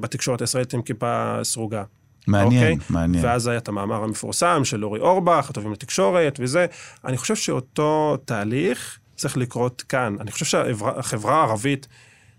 בתקשורת 0.00 0.40
הישראלית 0.40 0.74
עם 0.74 0.82
כיפה 0.82 1.38
סרוגה. 1.42 1.82
מעניין, 2.26 2.78
okay? 2.78 2.82
מעניין. 2.90 3.24
ואז 3.24 3.46
היה 3.46 3.58
את 3.58 3.68
המאמר 3.68 4.04
המפורסם 4.04 4.64
של 4.64 4.84
אורי 4.84 5.00
אורבך, 5.00 5.50
הטובים 5.50 5.72
לתקשורת 5.72 6.38
וזה. 6.42 6.66
אני 7.04 7.16
חושב 7.16 7.36
שאותו 7.36 8.16
תהליך 8.24 8.98
צריך 9.16 9.36
לקרות 9.36 9.82
כאן. 9.88 10.16
אני 10.20 10.30
חושב 10.30 10.44
שהחברה 10.44 11.40
הערבית 11.40 11.88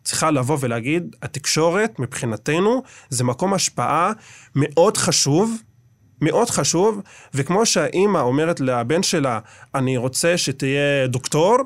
צריכה 0.03 0.31
לבוא 0.31 0.57
ולהגיד, 0.61 1.15
התקשורת 1.21 1.99
מבחינתנו 1.99 2.83
זה 3.09 3.23
מקום 3.23 3.53
השפעה 3.53 4.11
מאוד 4.55 4.97
חשוב 4.97 5.61
מאוד 6.21 6.49
חשוב, 6.49 7.01
וכמו 7.33 7.65
שהאימא 7.65 8.19
אומרת 8.19 8.59
לבן 8.59 9.03
שלה, 9.03 9.39
אני 9.75 9.97
רוצה 9.97 10.37
שתהיה 10.37 11.07
דוקטור, 11.07 11.57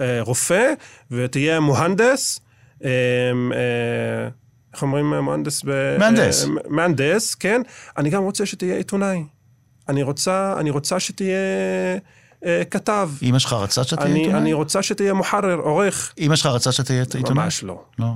אה, 0.00 0.18
רופא, 0.20 0.72
ותהיה 1.10 1.60
מוהנדס, 1.60 2.40
אה, 2.84 2.90
אה, 2.90 4.28
איך 4.74 4.82
אומרים 4.82 5.10
מהנדס? 5.10 5.64
מהנדס. 5.98 6.46
מהנדס, 6.68 7.34
כן. 7.34 7.62
אני 7.98 8.10
גם 8.10 8.22
רוצה 8.22 8.46
שתהיה 8.46 8.76
עיתונאי. 8.76 9.24
אני 9.88 10.02
רוצה, 10.02 10.54
אני 10.58 10.70
רוצה 10.70 11.00
שתהיה 11.00 11.38
אה, 12.46 12.62
כתב. 12.70 13.10
אמא 13.22 13.38
שלך 13.38 13.52
רצה 13.52 13.84
שתהיה 13.84 14.14
עיתונאי? 14.14 14.34
אני 14.40 14.52
רוצה 14.52 14.82
שתהיה 14.82 15.14
מוחרר, 15.14 15.54
עורך. 15.54 16.14
אמא 16.18 16.36
שלך 16.36 16.46
רצה 16.46 16.72
שתהיה 16.72 17.02
עיתונאי? 17.02 17.44
ממש 17.44 17.62
לא. 17.62 17.82
לא. 17.98 18.06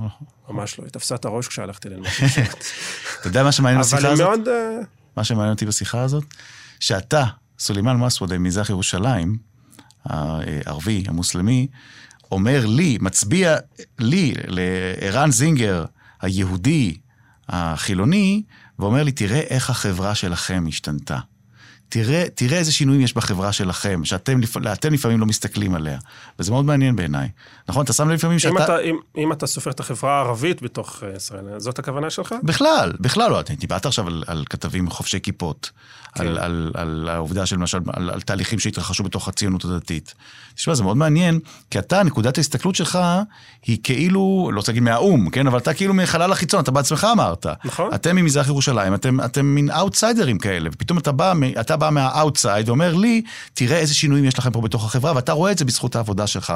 ממש 0.49 0.79
לא. 0.79 0.83
היא 0.83 0.91
תפסה 0.91 1.15
את 1.15 1.25
הראש 1.25 1.47
כשהלכתי 1.47 1.89
ללמוד. 1.89 2.07
אתה 3.19 3.27
יודע 3.27 3.43
מה 3.43 3.51
שמעניין 3.51 3.81
בשיחה 3.81 4.09
הזאת? 4.09 4.27
אבל 4.27 4.37
מאוד... 4.37 4.49
מה 5.17 5.23
שמעניין 5.23 5.53
אותי 5.53 5.65
בשיחה 5.65 6.01
הזאת, 6.01 6.23
שאתה, 6.79 7.25
סולימאן 7.59 7.97
מסוודה 7.97 8.37
ממזרח 8.37 8.69
ירושלים, 8.69 9.37
הערבי, 10.05 11.03
המוסלמי, 11.07 11.67
אומר 12.31 12.65
לי, 12.65 12.97
מצביע 13.01 13.57
לי, 13.99 14.33
לערן 14.47 15.31
זינגר, 15.31 15.85
היהודי, 16.21 16.97
החילוני, 17.49 18.43
ואומר 18.79 19.03
לי, 19.03 19.11
תראה 19.11 19.39
איך 19.39 19.69
החברה 19.69 20.15
שלכם 20.15 20.65
השתנתה. 20.67 21.19
תראה, 21.91 22.25
תראה 22.35 22.57
איזה 22.57 22.71
שינויים 22.71 23.01
יש 23.01 23.13
בחברה 23.13 23.51
שלכם, 23.51 24.05
שאתם 24.05 24.39
לפעמים 24.91 25.19
לא 25.19 25.25
מסתכלים 25.25 25.75
עליה. 25.75 25.97
וזה 26.39 26.51
מאוד 26.51 26.65
מעניין 26.65 26.95
בעיניי. 26.95 27.29
נכון? 27.69 27.83
אתה 27.83 27.93
שם 27.93 28.09
לב 28.09 28.13
לפעמים 28.13 28.39
שאתה... 28.39 28.63
אתה, 28.63 28.79
אם, 28.79 28.95
אם 29.17 29.31
אתה 29.31 29.47
סופר 29.47 29.71
את 29.71 29.79
החברה 29.79 30.17
הערבית 30.17 30.61
בתוך 30.61 31.03
אה, 31.03 31.15
ישראל, 31.15 31.59
זאת 31.59 31.79
הכוונה 31.79 32.09
שלך? 32.09 32.35
בכלל, 32.43 32.93
בכלל 32.99 33.31
לא. 33.31 33.39
אתה 33.39 33.53
דיברת 33.53 33.85
עכשיו 33.85 34.07
על, 34.07 34.23
על 34.27 34.43
כתבים 34.49 34.89
חובשי 34.89 35.19
כיפות, 35.19 35.71
כן. 36.15 36.27
על, 36.27 36.37
על, 36.37 36.71
על 36.73 37.09
העובדה 37.09 37.45
של 37.45 37.55
למשל, 37.55 37.79
על, 37.93 38.09
על 38.09 38.21
תהליכים 38.21 38.59
שהתרחשו 38.59 39.03
בתוך 39.03 39.27
הציונות 39.27 39.65
הדתית. 39.65 40.13
תשמע, 40.55 40.73
זה 40.73 40.83
מאוד 40.83 40.97
מעניין, 40.97 41.39
כי 41.71 41.79
אתה, 41.79 42.03
נקודת 42.03 42.37
ההסתכלות 42.37 42.75
שלך 42.75 42.99
היא 43.65 43.77
כאילו, 43.83 44.49
לא 44.53 44.57
רוצה 44.57 44.71
להגיד 44.71 44.83
מהאו"ם, 44.83 45.29
כן? 45.29 45.47
אבל 45.47 45.57
אתה 45.57 45.73
כאילו 45.73 45.93
מחלל 45.93 46.31
החיצון, 46.31 46.59
אתה 46.59 46.71
בעצמך 46.71 47.07
אמרת. 47.11 47.45
נכון. 47.65 47.93
אתם 47.93 48.15
ממזרח 48.15 48.47
ירושלים, 48.47 48.93
אתם, 48.93 49.21
אתם 49.21 49.45
מין 49.45 49.69
אאוטסיידרים 49.71 50.37
כאלה, 50.37 50.69
ופתאום 50.73 50.97
אתה 50.97 51.11
בא, 51.11 51.33
אתה 51.59 51.77
בא 51.81 51.89
מה 51.89 52.07
outside 52.07 52.69
ואומר 52.69 52.95
לי, 52.95 53.21
תראה 53.53 53.77
איזה 53.77 53.93
שינויים 53.93 54.25
יש 54.25 54.39
לכם 54.39 54.51
פה 54.51 54.61
בתוך 54.61 54.85
החברה, 54.85 55.15
ואתה 55.15 55.31
רואה 55.31 55.51
את 55.51 55.57
זה 55.57 55.65
בזכות 55.65 55.95
העבודה 55.95 56.27
שלך 56.27 56.53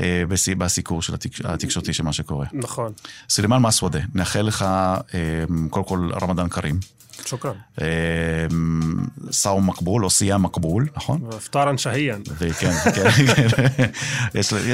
אה, 0.00 0.22
בסיקור 0.58 1.02
של 1.02 1.14
התק, 1.14 1.30
התקשורתי 1.44 1.92
של 1.92 2.02
מה 2.02 2.12
שקורה. 2.12 2.46
נכון. 2.52 2.92
סלימאן 3.28 3.62
מסוודה, 3.62 3.98
נאחל 4.14 4.42
לך 4.42 4.62
אה, 4.62 5.44
קודם 5.70 5.84
כל 5.84 6.10
رمضان 6.22 6.48
كريم. 6.48 6.80
شكرا. 7.26 7.52
صوم 9.30 9.70
مقبول 9.70 10.04
או 10.04 10.10
صيام 10.10 10.38
مقبول, 10.38 10.88
נכון? 10.96 11.20
إفطارا 11.36 11.78
شهيا. 11.78 12.22
כן, 12.38 12.52
כן, 12.52 12.72
כן. 12.94 13.90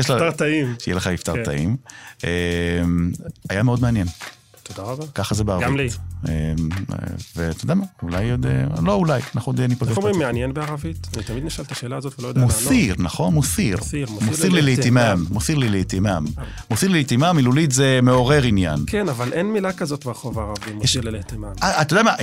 إفطار 0.00 0.30
טעים. 0.30 0.74
שיהיה 0.78 0.96
לך 0.96 1.06
إفطار 1.06 1.44
טעים. 1.44 1.76
היה 3.50 3.62
מאוד 3.62 3.80
מעניין. 3.80 4.06
תודה 4.64 4.82
רבה. 4.82 5.04
ככה 5.14 5.34
זה 5.34 5.44
בערבית. 5.44 5.66
גם 5.66 5.76
לי. 5.76 5.88
אמ, 6.28 6.68
ואתה 7.36 7.64
יודע 7.64 7.74
מה, 7.74 7.84
אולי 8.02 8.30
עוד, 8.30 8.46
אה, 8.46 8.64
לא 8.82 8.92
אולי, 8.92 9.20
אנחנו 9.36 9.50
עוד 9.52 9.60
ניפגש. 9.60 9.88
איך 9.88 9.96
אומרים 9.96 10.18
מעניין 10.18 10.54
בערבית? 10.54 11.06
אני 11.16 11.22
תמיד 11.22 11.44
נשאל 11.44 11.64
את 11.64 11.72
השאלה 11.72 11.96
הזאת 11.96 12.18
ולא 12.18 12.28
יודע 12.28 12.40
לענות. 12.40 12.54
מוסיר, 12.54 12.94
נכון? 12.98 13.34
מוסיר. 13.34 13.78
מוסיר 14.20 14.50
לי 14.52 14.62
לאיתימם, 14.62 15.24
מוסיר 15.30 15.58
לי 15.58 15.68
לאיתימם. 15.68 16.24
מוסיר 16.70 16.88
לי 16.88 16.94
לאיתימם, 16.94 17.32
מילולית 17.36 17.72
זה 17.72 18.00
מעורר 18.02 18.42
עניין. 18.42 18.78
כן, 18.86 19.08
אבל 19.08 19.32
אין 19.32 19.52
מילה 19.52 19.72
כזאת 19.72 20.04
ברחוב 20.04 20.38
הערבי, 20.38 20.72
מוסיר 20.74 21.02
לי 21.02 21.10
לאיתימם. 21.10 21.52
אה, 21.62 21.82
אתה 21.82 21.94
יודע 21.94 22.02
מה, 22.02 22.14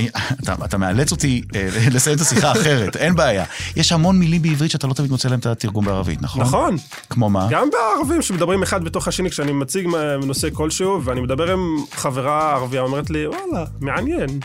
אתה 0.65 0.77
מאלץ 0.77 1.11
אותי 1.11 1.41
אה, 1.55 1.69
לסיים 1.95 2.15
את 2.15 2.21
השיחה 2.21 2.51
אחרת, 2.51 2.95
אין 2.95 3.15
בעיה. 3.15 3.45
יש 3.75 3.91
המון 3.91 4.19
מילים 4.19 4.41
בעברית 4.41 4.71
שאתה 4.71 4.87
לא 4.87 4.93
תמיד 4.93 5.11
מוצא 5.11 5.29
להם 5.29 5.39
את 5.39 5.45
התרגום 5.45 5.85
בערבית, 5.85 6.21
נכון? 6.21 6.41
נכון. 6.41 6.75
כמו 7.09 7.29
מה? 7.29 7.47
גם 7.49 7.67
בערבים 7.71 8.21
שמדברים 8.21 8.63
אחד 8.63 8.83
בתוך 8.83 9.07
השני, 9.07 9.29
כשאני 9.29 9.51
מציג 9.51 9.87
נושא 10.25 10.47
כלשהו, 10.53 11.03
ואני 11.03 11.21
מדבר 11.21 11.51
עם 11.51 11.59
חברה 11.91 12.30
ערבייה, 12.31 12.81
אומרת 12.81 13.09
לי, 13.09 13.27
וואלה, 13.27 13.65
מעניין. 13.79 14.39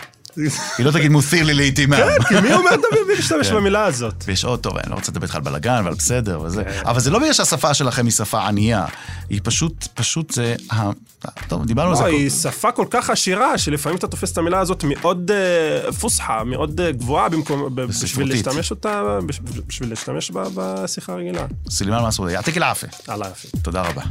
היא 0.78 0.86
לא 0.86 0.90
תגיד 0.90 1.10
מוסיר 1.10 1.44
לי 1.44 1.54
לעיתים 1.54 1.96
כן, 1.96 2.22
כי 2.28 2.40
מי 2.40 2.54
אומר 2.54 2.70
תמיד 2.70 3.16
להשתמש 3.16 3.48
כן. 3.48 3.54
במילה 3.54 3.84
הזאת? 3.84 4.24
ויש 4.26 4.44
עוד, 4.44 4.60
טוב, 4.60 4.76
אני 4.76 4.90
לא 4.90 4.94
רוצה 4.94 5.12
לדבר 5.12 5.24
איתך 5.24 5.34
על 5.34 5.40
בלאגן 5.40 5.82
ועל 5.84 5.94
בסדר 5.94 6.40
וזה, 6.40 6.64
כן. 6.64 6.80
אבל 6.84 7.00
זה 7.00 7.10
לא 7.10 7.18
בגלל 7.18 7.32
שהשפה 7.32 7.74
שלכם 7.74 8.04
היא 8.04 8.12
שפה 8.12 8.46
ענייה, 8.46 8.84
היא 9.30 9.40
פשוט, 9.44 9.86
פשוט 9.94 10.30
זה, 10.30 10.54
טוב, 11.48 11.66
דיברנו 11.66 11.90
על 11.90 11.96
זה. 11.96 12.02
לא, 12.02 12.08
היא 12.08 12.30
שפה 12.30 12.72
כל 12.72 12.86
כך 12.90 13.10
עשירה, 13.10 13.58
שלפעמים 13.58 13.98
אתה 13.98 14.06
תופס 14.06 14.32
את 14.32 14.38
המילה 14.38 14.58
הזאת 14.58 14.84
מאוד 14.84 15.30
אה, 15.30 15.92
פוסחה, 15.92 16.44
מאוד 16.44 16.80
אה, 16.80 16.92
גבוהה, 16.92 17.28
בשביל 17.74 18.28
להשתמש 18.28 18.70
אותה, 18.70 19.18
בשביל 19.66 19.90
להשתמש 19.90 20.30
בשיחה 20.34 21.12
הרגילה. 21.12 21.46
סלימאן 21.70 22.06
מסעוד, 22.06 22.30
יעתיק. 22.30 22.56
אללה 22.56 22.72
יפה. 23.32 23.48
תודה 23.62 23.82
רבה. 23.82 24.02